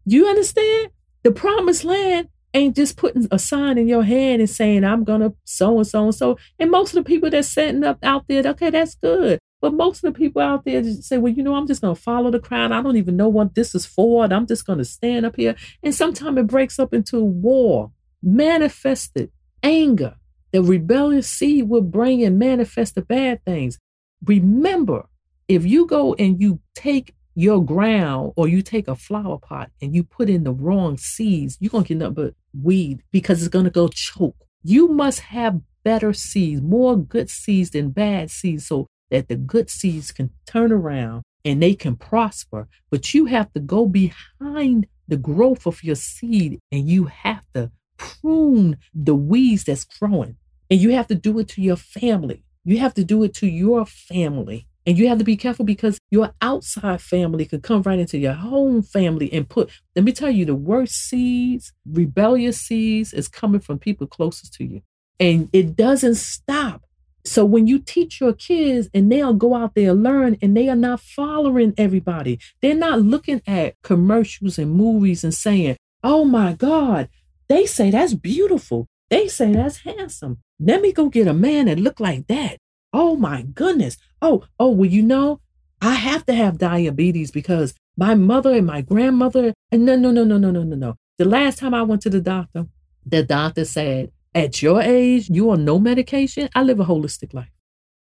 You 0.06 0.28
understand? 0.28 0.90
The 1.24 1.32
promised 1.32 1.84
land 1.84 2.30
ain't 2.54 2.76
just 2.76 2.98
putting 2.98 3.28
a 3.32 3.40
sign 3.40 3.78
in 3.78 3.88
your 3.88 4.04
hand 4.04 4.42
and 4.42 4.50
saying, 4.50 4.84
I'm 4.84 5.04
going 5.04 5.22
to 5.22 5.34
so 5.44 5.78
and 5.78 5.88
so 5.88 6.06
and 6.06 6.16
so. 6.16 6.38
And 6.60 6.70
most 6.72 6.96
of 6.96 7.04
the 7.04 7.08
people 7.08 7.30
that's 7.30 7.48
setting 7.48 7.84
up 7.84 7.98
out 8.04 8.26
there, 8.28 8.44
okay, 8.46 8.70
that's 8.70 8.96
good. 8.96 9.40
But 9.62 9.74
most 9.74 10.04
of 10.04 10.14
the 10.14 10.18
people 10.18 10.42
out 10.42 10.66
there 10.66 10.82
just 10.82 11.04
say, 11.04 11.18
well, 11.18 11.32
you 11.32 11.42
know, 11.42 11.56
I'm 11.56 11.68
just 11.68 11.82
going 11.82 11.96
to 11.96 12.02
follow 12.02 12.30
the 12.30 12.40
crowd. 12.40 12.72
I 12.72 12.82
don't 12.82 12.98
even 12.98 13.16
know 13.16 13.30
what 13.30 13.56
this 13.56 13.74
is 13.74 13.86
for. 13.86 14.26
I'm 14.26 14.46
just 14.46 14.66
going 14.66 14.80
to 14.80 14.86
stand 14.86 15.26
up 15.26 15.38
here. 15.38 15.56
And 15.82 15.96
sometimes 15.96 16.38
it 16.38 16.48
breaks 16.48 16.80
up 16.80 16.94
into 16.94 17.24
war, 17.24 17.92
manifested 18.22 19.32
anger. 19.64 20.16
The 20.52 20.62
rebellious 20.62 21.30
seed 21.30 21.70
will 21.70 21.82
bring 21.82 22.24
and 22.24 22.38
manifest 22.38 22.96
the 22.96 23.02
bad 23.02 23.44
things. 23.46 23.80
Remember, 24.26 25.08
if 25.48 25.66
you 25.66 25.88
go 25.88 26.14
and 26.16 26.40
you 26.42 26.60
take 26.76 27.16
your 27.36 27.64
ground 27.64 28.34
or 28.36 28.48
you 28.48 28.62
take 28.62 28.88
a 28.88 28.96
flower 28.96 29.38
pot 29.38 29.72
and 29.82 29.96
you 29.96 30.04
put 30.04 30.30
in 30.30 30.44
the 30.44 30.54
wrong 30.54 30.98
seeds, 30.98 31.58
you're 31.60 31.70
going 31.70 31.84
to 31.84 31.88
get 31.90 31.98
nothing 31.98 32.14
but 32.14 32.34
weed 32.62 33.02
because 33.12 33.42
it's 33.42 33.50
going 33.50 33.66
to 33.66 33.72
go 33.72 33.88
choke. 33.88 34.36
You 34.64 34.88
must 34.88 35.20
have 35.22 35.62
better 35.84 36.14
seeds, 36.14 36.62
more 36.62 36.96
good 36.96 37.30
seeds 37.30 37.72
than 37.72 37.90
bad 37.90 38.32
seeds, 38.32 38.68
so 38.68 38.88
that 39.12 39.28
the 39.28 39.36
good 39.36 39.70
seeds 39.70 40.12
can 40.12 40.32
turn 40.46 40.72
around 40.72 41.24
and 41.46 41.62
they 41.62 41.74
can 41.74 41.96
prosper. 41.96 42.68
But 42.90 43.14
you 43.14 43.26
have 43.26 43.52
to 43.54 43.60
go 43.60 43.86
behind 43.86 44.88
the 45.08 45.18
growth 45.18 45.68
of 45.68 45.84
your 45.84 45.96
seed 45.96 46.60
and 46.72 46.88
you 46.88 47.06
have 47.06 47.44
to 47.54 47.72
prune 47.98 48.78
the 48.94 49.16
weeds 49.16 49.66
that's 49.66 49.84
growing. 49.84 50.38
And 50.70 50.80
you 50.80 50.92
have 50.92 51.08
to 51.08 51.16
do 51.16 51.38
it 51.40 51.50
to 51.50 51.62
your 51.62 51.76
family. 51.76 52.44
You 52.64 52.80
have 52.80 52.94
to 52.96 53.04
do 53.04 53.24
it 53.24 53.34
to 53.36 53.48
your 53.48 53.86
family. 53.86 54.68
And 54.86 54.98
you 54.98 55.08
have 55.08 55.18
to 55.20 55.24
be 55.24 55.38
careful 55.38 55.66
because 55.66 55.98
your 56.12 56.34
outside 56.42 57.02
family 57.02 57.46
could 57.46 57.64
come 57.64 57.82
right 57.84 58.00
into 58.00 58.18
your 58.18 58.34
home 58.34 58.82
family 58.82 59.32
and 59.32 59.48
put, 59.48 59.70
let 59.96 60.04
me 60.04 60.12
tell 60.12 60.30
you, 60.30 60.46
the 60.46 60.56
worst 60.56 60.96
seeds, 60.96 61.72
rebellious 61.86 62.60
seeds, 62.60 63.14
is 63.14 63.28
coming 63.28 63.62
from 63.62 63.80
people 63.80 64.08
closest 64.08 64.54
to 64.56 64.66
you. 64.66 64.82
And 65.20 65.50
it 65.54 65.76
doesn't 65.76 66.16
stop. 66.16 66.84
So 67.26 67.46
when 67.46 67.68
you 67.68 67.80
teach 67.80 68.20
your 68.20 68.34
kids 68.34 68.90
and 68.94 69.10
they'll 69.10 69.34
go 69.34 69.56
out 69.56 69.76
there 69.76 69.92
and 69.92 70.04
learn 70.04 70.38
and 70.42 70.58
they 70.58 70.68
are 70.68 70.76
not 70.76 71.00
following 71.00 71.74
everybody, 71.78 72.40
they're 72.62 72.76
not 72.76 73.02
looking 73.02 73.42
at 73.48 73.76
commercials 73.82 74.58
and 74.58 74.72
movies 74.72 75.24
and 75.24 75.34
saying, 75.34 75.78
oh 76.04 76.26
my 76.26 76.52
God, 76.54 77.08
they 77.48 77.66
say 77.66 77.92
that's 77.92 78.14
beautiful. 78.14 78.88
They 79.10 79.30
say 79.30 79.54
that's 79.54 79.78
handsome. 79.78 80.40
Let 80.60 80.82
me 80.82 80.92
go 80.92 81.08
get 81.08 81.28
a 81.28 81.34
man 81.34 81.68
that 81.68 81.80
look 81.80 82.02
like 82.02 82.28
that. 82.28 82.58
Oh 82.94 83.16
my 83.16 83.42
goodness. 83.42 83.98
Oh, 84.22 84.46
oh, 84.60 84.70
well, 84.70 84.90
you 84.90 85.02
know, 85.02 85.40
I 85.82 85.96
have 85.96 86.26
to 86.28 86.34
have 86.34 86.58
diabetes 86.60 87.32
because 87.32 87.74
my 87.98 88.16
mother 88.16 88.54
and 88.54 88.68
my 88.68 88.82
grandmother, 88.82 89.54
and 89.72 89.86
no, 89.86 89.96
no, 89.96 90.12
no, 90.12 90.24
no, 90.24 90.38
no, 90.38 90.52
no, 90.52 90.64
no, 90.64 90.76
no. 90.76 90.96
The 91.18 91.26
last 91.26 91.60
time 91.60 91.74
I 91.74 91.82
went 91.84 92.02
to 92.04 92.10
the 92.10 92.22
doctor, 92.22 92.68
the 93.06 93.24
doctor 93.24 93.66
said, 93.66 94.12
at 94.36 94.62
your 94.62 94.82
age, 94.82 95.30
you 95.30 95.52
on 95.52 95.66
no 95.66 95.80
medication. 95.80 96.50
I 96.56 96.64
live 96.64 96.80
a 96.80 96.86
holistic 96.86 97.34
life. 97.34 97.52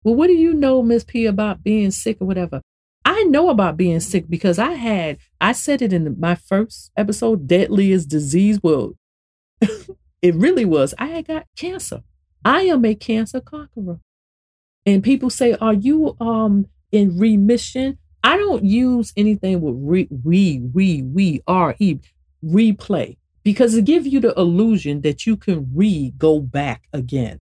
Well, 0.03 0.15
what 0.15 0.27
do 0.27 0.33
you 0.33 0.53
know, 0.53 0.81
Miss 0.81 1.03
P, 1.03 1.25
about 1.25 1.63
being 1.63 1.91
sick 1.91 2.17
or 2.21 2.25
whatever? 2.25 2.61
I 3.03 3.23
know 3.23 3.49
about 3.49 3.77
being 3.77 3.99
sick 3.99 4.29
because 4.29 4.59
I 4.59 4.73
had, 4.73 5.17
I 5.39 5.51
said 5.51 5.81
it 5.81 5.91
in 5.91 6.19
my 6.19 6.35
first 6.35 6.91
episode, 6.95 7.47
deadliest 7.47 8.09
disease. 8.09 8.59
Well, 8.61 8.93
it 10.21 10.35
really 10.35 10.65
was. 10.65 10.93
I 10.97 11.07
had 11.07 11.27
got 11.27 11.47
cancer. 11.55 12.03
I 12.45 12.61
am 12.63 12.85
a 12.85 12.95
cancer 12.95 13.41
conqueror. 13.41 13.99
And 14.91 15.03
people 15.03 15.29
say, 15.29 15.53
Are 15.53 15.73
you 15.73 16.15
um 16.19 16.67
in 16.91 17.17
remission? 17.17 17.97
I 18.23 18.37
don't 18.37 18.63
use 18.63 19.13
anything 19.17 19.61
with 19.61 19.75
re, 19.77 20.07
we, 20.23 20.59
we, 20.59 21.01
we, 21.01 21.41
R 21.47 21.75
E, 21.79 21.97
replay, 22.45 23.17
because 23.43 23.73
it 23.73 23.85
gives 23.85 24.07
you 24.07 24.19
the 24.19 24.33
illusion 24.39 25.01
that 25.01 25.25
you 25.25 25.37
can 25.37 25.71
re 25.73 26.13
go 26.17 26.39
back 26.39 26.83
again. 26.93 27.39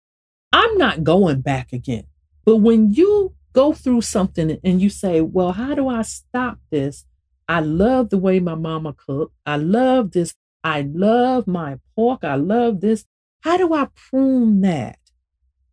I'm 0.52 0.76
not 0.76 1.04
going 1.04 1.40
back 1.40 1.72
again. 1.72 2.04
But 2.44 2.56
when 2.56 2.92
you 2.92 3.34
go 3.52 3.72
through 3.72 4.02
something 4.02 4.58
and 4.62 4.82
you 4.82 4.90
say, 4.90 5.20
Well, 5.20 5.52
how 5.52 5.74
do 5.74 5.88
I 5.88 6.02
stop 6.02 6.58
this? 6.70 7.04
I 7.48 7.60
love 7.60 8.10
the 8.10 8.18
way 8.18 8.40
my 8.40 8.56
mama 8.56 8.92
cooked. 8.92 9.34
I 9.46 9.56
love 9.56 10.10
this. 10.10 10.34
I 10.64 10.80
love 10.82 11.46
my 11.46 11.78
pork. 11.94 12.24
I 12.24 12.34
love 12.34 12.80
this. 12.80 13.04
How 13.42 13.56
do 13.56 13.72
I 13.72 13.86
prune 13.94 14.62
that? 14.62 14.98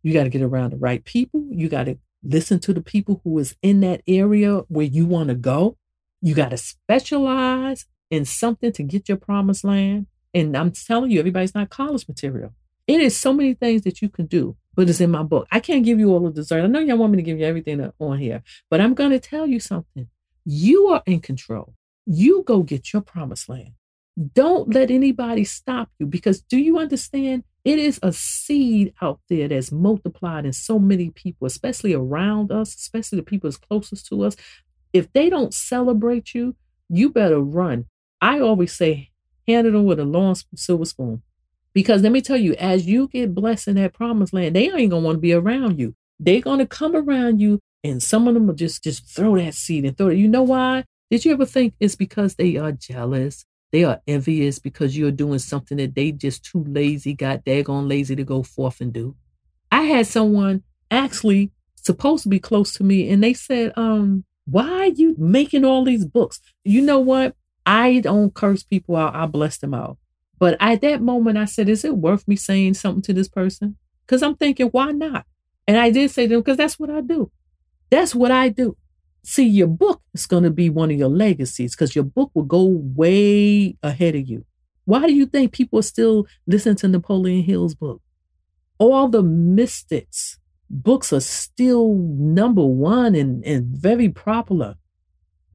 You 0.04 0.12
got 0.12 0.24
to 0.24 0.30
get 0.30 0.42
around 0.42 0.70
the 0.70 0.76
right 0.76 1.02
people. 1.02 1.46
You 1.50 1.68
got 1.68 1.84
to 1.84 1.98
listen 2.22 2.60
to 2.60 2.74
the 2.74 2.82
people 2.82 3.22
who 3.24 3.38
is 3.38 3.56
in 3.62 3.80
that 3.80 4.02
area 4.06 4.58
where 4.68 4.84
you 4.84 5.06
want 5.06 5.30
to 5.30 5.34
go. 5.34 5.78
You 6.20 6.34
got 6.34 6.50
to 6.50 6.58
specialize 6.58 7.86
in 8.10 8.26
something 8.26 8.70
to 8.72 8.82
get 8.82 9.08
your 9.08 9.16
promised 9.16 9.64
land. 9.64 10.06
And 10.34 10.56
I'm 10.56 10.72
telling 10.72 11.10
you, 11.10 11.18
everybody's 11.18 11.54
not 11.54 11.70
college 11.70 12.06
material. 12.06 12.52
It 12.86 13.00
is 13.00 13.18
so 13.18 13.32
many 13.32 13.54
things 13.54 13.82
that 13.82 14.02
you 14.02 14.10
can 14.10 14.26
do, 14.26 14.56
but 14.74 14.90
it's 14.90 15.00
in 15.00 15.10
my 15.10 15.22
book. 15.22 15.46
I 15.50 15.58
can't 15.58 15.86
give 15.86 15.98
you 15.98 16.10
all 16.10 16.20
the 16.20 16.30
dessert. 16.30 16.62
I 16.62 16.66
know 16.66 16.80
y'all 16.80 16.98
want 16.98 17.12
me 17.12 17.16
to 17.16 17.22
give 17.22 17.38
you 17.38 17.46
everything 17.46 17.90
on 17.98 18.18
here, 18.18 18.42
but 18.68 18.82
I'm 18.82 18.92
going 18.92 19.10
to 19.10 19.20
tell 19.20 19.46
you 19.46 19.58
something. 19.58 20.08
You 20.44 20.88
are 20.88 21.02
in 21.06 21.20
control. 21.20 21.74
You 22.04 22.42
go 22.42 22.62
get 22.62 22.92
your 22.92 23.00
promised 23.00 23.48
land. 23.48 23.72
Don't 24.34 24.72
let 24.72 24.90
anybody 24.90 25.44
stop 25.44 25.88
you 25.98 26.04
because 26.06 26.42
do 26.42 26.58
you 26.58 26.78
understand? 26.78 27.44
It 27.64 27.78
is 27.78 27.98
a 28.02 28.12
seed 28.12 28.92
out 29.00 29.20
there 29.28 29.48
that's 29.48 29.72
multiplied 29.72 30.44
in 30.44 30.52
so 30.52 30.78
many 30.78 31.10
people, 31.10 31.46
especially 31.46 31.94
around 31.94 32.52
us, 32.52 32.74
especially 32.74 33.16
the 33.16 33.24
people 33.24 33.48
that's 33.48 33.56
closest 33.56 34.06
to 34.08 34.22
us. 34.22 34.36
If 34.92 35.12
they 35.12 35.30
don't 35.30 35.54
celebrate 35.54 36.34
you, 36.34 36.56
you 36.88 37.10
better 37.10 37.40
run. 37.40 37.86
I 38.20 38.38
always 38.40 38.72
say, 38.72 39.10
hand 39.48 39.66
it 39.66 39.72
them 39.72 39.84
with 39.84 39.98
a 39.98 40.04
long 40.04 40.36
silver 40.54 40.84
spoon. 40.84 41.22
Because 41.72 42.02
let 42.02 42.12
me 42.12 42.20
tell 42.20 42.36
you, 42.36 42.54
as 42.54 42.86
you 42.86 43.08
get 43.08 43.34
blessed 43.34 43.68
in 43.68 43.76
that 43.76 43.94
promised 43.94 44.32
land, 44.32 44.54
they 44.54 44.70
ain't 44.70 44.90
gonna 44.90 45.04
want 45.04 45.16
to 45.16 45.20
be 45.20 45.32
around 45.32 45.78
you. 45.78 45.94
They're 46.20 46.40
gonna 46.40 46.66
come 46.66 46.94
around 46.94 47.40
you, 47.40 47.60
and 47.82 48.02
some 48.02 48.28
of 48.28 48.34
them 48.34 48.46
will 48.46 48.54
just 48.54 48.84
just 48.84 49.06
throw 49.06 49.36
that 49.36 49.54
seed 49.54 49.84
and 49.84 49.96
throw 49.96 50.08
it. 50.08 50.18
You 50.18 50.28
know 50.28 50.42
why? 50.42 50.84
Did 51.10 51.24
you 51.24 51.32
ever 51.32 51.44
think 51.44 51.74
it's 51.80 51.96
because 51.96 52.36
they 52.36 52.56
are 52.56 52.72
jealous? 52.72 53.44
They 53.74 53.82
are 53.82 54.00
envious 54.06 54.60
because 54.60 54.96
you're 54.96 55.10
doing 55.10 55.40
something 55.40 55.78
that 55.78 55.96
they 55.96 56.12
just 56.12 56.44
too 56.44 56.62
lazy, 56.62 57.12
got 57.12 57.44
daggone 57.44 57.88
lazy 57.88 58.14
to 58.14 58.22
go 58.22 58.44
forth 58.44 58.80
and 58.80 58.92
do. 58.92 59.16
I 59.72 59.82
had 59.82 60.06
someone 60.06 60.62
actually 60.92 61.50
supposed 61.74 62.22
to 62.22 62.28
be 62.28 62.38
close 62.38 62.72
to 62.74 62.84
me, 62.84 63.10
and 63.10 63.20
they 63.20 63.34
said, 63.34 63.72
um, 63.74 64.22
why 64.44 64.70
are 64.70 64.86
you 64.86 65.16
making 65.18 65.64
all 65.64 65.82
these 65.84 66.04
books? 66.04 66.40
You 66.62 66.82
know 66.82 67.00
what? 67.00 67.34
I 67.66 67.98
don't 67.98 68.32
curse 68.32 68.62
people 68.62 68.94
out, 68.94 69.16
I 69.16 69.26
bless 69.26 69.58
them 69.58 69.74
out. 69.74 69.98
But 70.38 70.56
at 70.60 70.80
that 70.82 71.02
moment, 71.02 71.36
I 71.36 71.46
said, 71.46 71.68
is 71.68 71.84
it 71.84 71.96
worth 71.96 72.28
me 72.28 72.36
saying 72.36 72.74
something 72.74 73.02
to 73.02 73.12
this 73.12 73.28
person? 73.28 73.76
Because 74.06 74.22
I'm 74.22 74.36
thinking, 74.36 74.68
why 74.68 74.92
not? 74.92 75.26
And 75.66 75.76
I 75.76 75.90
did 75.90 76.12
say 76.12 76.28
to 76.28 76.34
them, 76.34 76.42
because 76.42 76.58
that's 76.58 76.78
what 76.78 76.90
I 76.90 77.00
do. 77.00 77.32
That's 77.90 78.14
what 78.14 78.30
I 78.30 78.50
do. 78.50 78.76
See, 79.24 79.46
your 79.46 79.68
book 79.68 80.02
is 80.12 80.26
going 80.26 80.42
to 80.42 80.50
be 80.50 80.68
one 80.68 80.90
of 80.90 80.98
your 80.98 81.08
legacies 81.08 81.74
because 81.74 81.94
your 81.94 82.04
book 82.04 82.30
will 82.34 82.44
go 82.44 82.64
way 82.64 83.76
ahead 83.82 84.14
of 84.14 84.28
you. 84.28 84.44
Why 84.84 85.06
do 85.06 85.14
you 85.14 85.24
think 85.26 85.52
people 85.52 85.82
still 85.82 86.26
listening 86.46 86.76
to 86.76 86.88
Napoleon 86.88 87.42
Hill's 87.42 87.74
book? 87.74 88.02
All 88.78 89.08
the 89.08 89.22
mystics 89.22 90.38
books 90.70 91.12
are 91.12 91.20
still 91.20 91.94
number 91.94 92.64
one 92.64 93.14
and, 93.14 93.44
and 93.44 93.66
very 93.66 94.08
popular. 94.08 94.76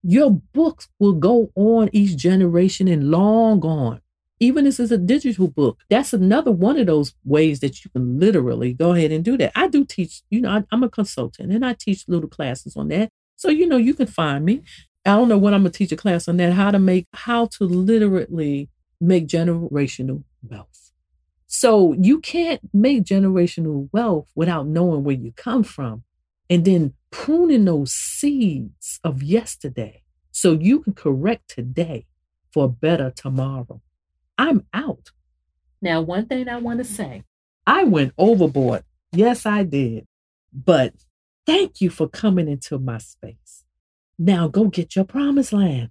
Your 0.01 0.32
books 0.32 0.88
will 0.97 1.13
go 1.13 1.51
on 1.55 1.89
each 1.91 2.15
generation 2.15 2.88
and 2.88 3.12
long 3.12 3.62
on. 3.65 4.01
Even 4.39 4.63
this 4.63 4.79
is 4.79 4.91
a 4.91 4.97
digital 4.97 5.49
book. 5.49 5.77
That's 5.89 6.13
another 6.13 6.51
one 6.51 6.77
of 6.77 6.88
those 6.88 7.13
ways 7.25 7.60
that 7.60 7.84
you 7.84 7.91
can 7.91 8.17
literally 8.19 8.73
go 8.73 8.93
ahead 8.93 9.12
and 9.12 9.23
do 9.23 9.38
that. 9.38 9.51
I 9.53 9.67
do 9.67 9.84
teach, 9.84 10.21
you 10.29 10.39
know, 10.41 10.49
I, 10.49 10.63
I'm 10.71 10.84
a 10.84 10.89
consultant 10.89 11.51
and 11.51 11.65
I 11.65 11.73
teach 11.73 12.05
little 12.08 12.29
classes 12.29 12.77
on 12.77 12.88
that. 12.88 13.12
So, 13.39 13.47
you 13.47 13.67
know, 13.67 13.78
you 13.78 13.93
can 13.93 14.06
find 14.06 14.43
me. 14.43 14.63
I 15.06 15.15
don't 15.15 15.30
know 15.30 15.38
when 15.38 15.54
I'm 15.54 15.62
going 15.62 15.71
to 15.71 15.78
teach 15.78 15.93
a 15.93 15.95
class 15.95 16.28
on 16.28 16.36
that, 16.38 16.52
how 16.52 16.71
to 16.71 16.78
make, 16.78 17.08
how 17.13 17.45
to 17.45 17.63
literally 17.63 18.67
make 18.99 19.28
generational 19.28 20.23
wealth. 20.43 20.91
So 21.47 21.93
you 21.93 22.19
can't 22.19 22.60
make 22.73 23.06
generational 23.06 23.88
wealth 23.93 24.28
without 24.36 24.67
knowing 24.67 25.06
where 25.06 25.15
you 25.15 25.32
come 25.38 25.63
from 25.63 26.04
and 26.49 26.65
then 26.65 26.95
pruning 27.12 27.63
those 27.63 27.93
seeds 27.93 28.99
of 29.06 29.23
yesterday 29.23 30.04
so 30.32 30.52
you 30.52 30.82
can 30.82 30.91
correct 30.91 31.49
today 31.49 32.08
for 32.52 32.65
a 32.65 32.69
better 32.69 33.10
tomorrow. 33.10 33.82
I'm 34.38 34.65
out. 34.73 35.12
Now, 35.82 36.02
one 36.02 36.25
thing 36.25 36.49
I 36.49 36.58
want 36.58 36.80
to 36.80 36.84
say 36.84 37.23
I 37.65 37.86
went 37.86 38.12
overboard. 38.17 38.84
Yes, 39.13 39.45
I 39.45 39.63
did. 39.63 40.08
But 40.52 40.93
Thank 41.49 41.81
you 41.81 41.89
for 41.89 42.07
coming 42.07 42.47
into 42.47 42.77
my 42.77 42.99
space. 42.99 43.63
Now 44.19 44.47
go 44.47 44.65
get 44.65 44.95
your 44.95 45.03
promised 45.03 45.51
land. 45.51 45.89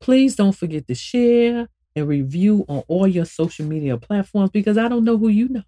Please 0.00 0.34
don't 0.34 0.56
forget 0.56 0.88
to 0.88 0.94
share 0.96 1.68
and 1.94 2.08
review 2.08 2.64
on 2.68 2.82
all 2.88 3.06
your 3.06 3.24
social 3.24 3.64
media 3.64 3.96
platforms 3.96 4.50
because 4.50 4.76
I 4.76 4.88
don't 4.88 5.04
know 5.04 5.16
who 5.16 5.28
you 5.28 5.48
know. 5.50 5.62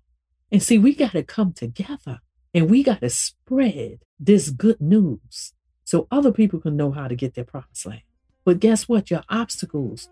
And 0.50 0.60
see, 0.60 0.78
we 0.78 0.96
got 0.96 1.12
to 1.12 1.22
come 1.22 1.52
together 1.52 2.18
and 2.52 2.68
we 2.68 2.82
got 2.82 3.02
to 3.02 3.08
spread 3.08 4.00
this 4.18 4.50
good 4.50 4.80
news 4.80 5.52
so 5.84 6.08
other 6.10 6.32
people 6.32 6.58
can 6.58 6.76
know 6.76 6.90
how 6.90 7.06
to 7.06 7.14
get 7.14 7.36
their 7.36 7.44
promised 7.44 7.86
land. 7.86 8.02
But 8.44 8.58
guess 8.58 8.88
what? 8.88 9.12
Your 9.12 9.22
obstacles, 9.28 10.08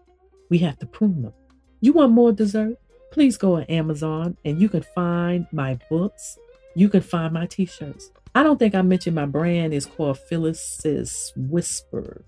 we 0.49 0.59
have 0.59 0.79
to 0.79 0.87
prune 0.87 1.23
them. 1.23 1.33
You 1.81 1.93
want 1.93 2.13
more 2.13 2.31
dessert? 2.31 2.77
Please 3.11 3.37
go 3.37 3.57
on 3.57 3.65
Amazon 3.65 4.37
and 4.45 4.61
you 4.61 4.69
can 4.69 4.85
find 4.95 5.49
my 5.51 5.77
books. 5.91 6.39
You 6.77 6.89
can 6.89 7.01
find 7.01 7.35
my 7.35 7.47
t 7.47 7.67
shirts. 7.67 8.13
I 8.35 8.43
don't 8.43 8.59
think 8.59 8.75
I 8.75 8.83
mentioned 8.83 9.17
my 9.17 9.27
brand 9.27 9.73
is 9.73 9.87
called 9.87 10.19
Phyllis's 10.19 11.33
Whisper. 11.37 12.25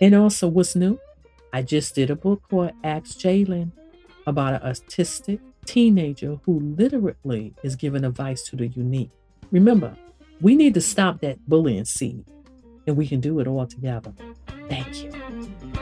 And 0.00 0.14
also, 0.14 0.48
what's 0.48 0.74
new? 0.74 0.98
I 1.52 1.62
just 1.62 1.94
did 1.94 2.10
a 2.10 2.16
book 2.16 2.42
called 2.50 2.72
Ask 2.82 3.18
Jalen 3.18 3.70
about 4.26 4.62
an 4.62 4.72
autistic 4.72 5.40
teenager 5.64 6.40
who 6.44 6.60
literally 6.60 7.54
is 7.62 7.76
giving 7.76 8.04
advice 8.04 8.42
to 8.48 8.56
the 8.56 8.66
unique. 8.66 9.10
Remember, 9.50 9.96
we 10.40 10.56
need 10.56 10.74
to 10.74 10.80
stop 10.80 11.20
that 11.20 11.38
bullying 11.48 11.84
seed, 11.84 12.24
and 12.86 12.96
we 12.96 13.06
can 13.06 13.20
do 13.20 13.38
it 13.40 13.46
all 13.46 13.66
together. 13.66 14.12
Thank 14.68 15.04
you. 15.04 15.73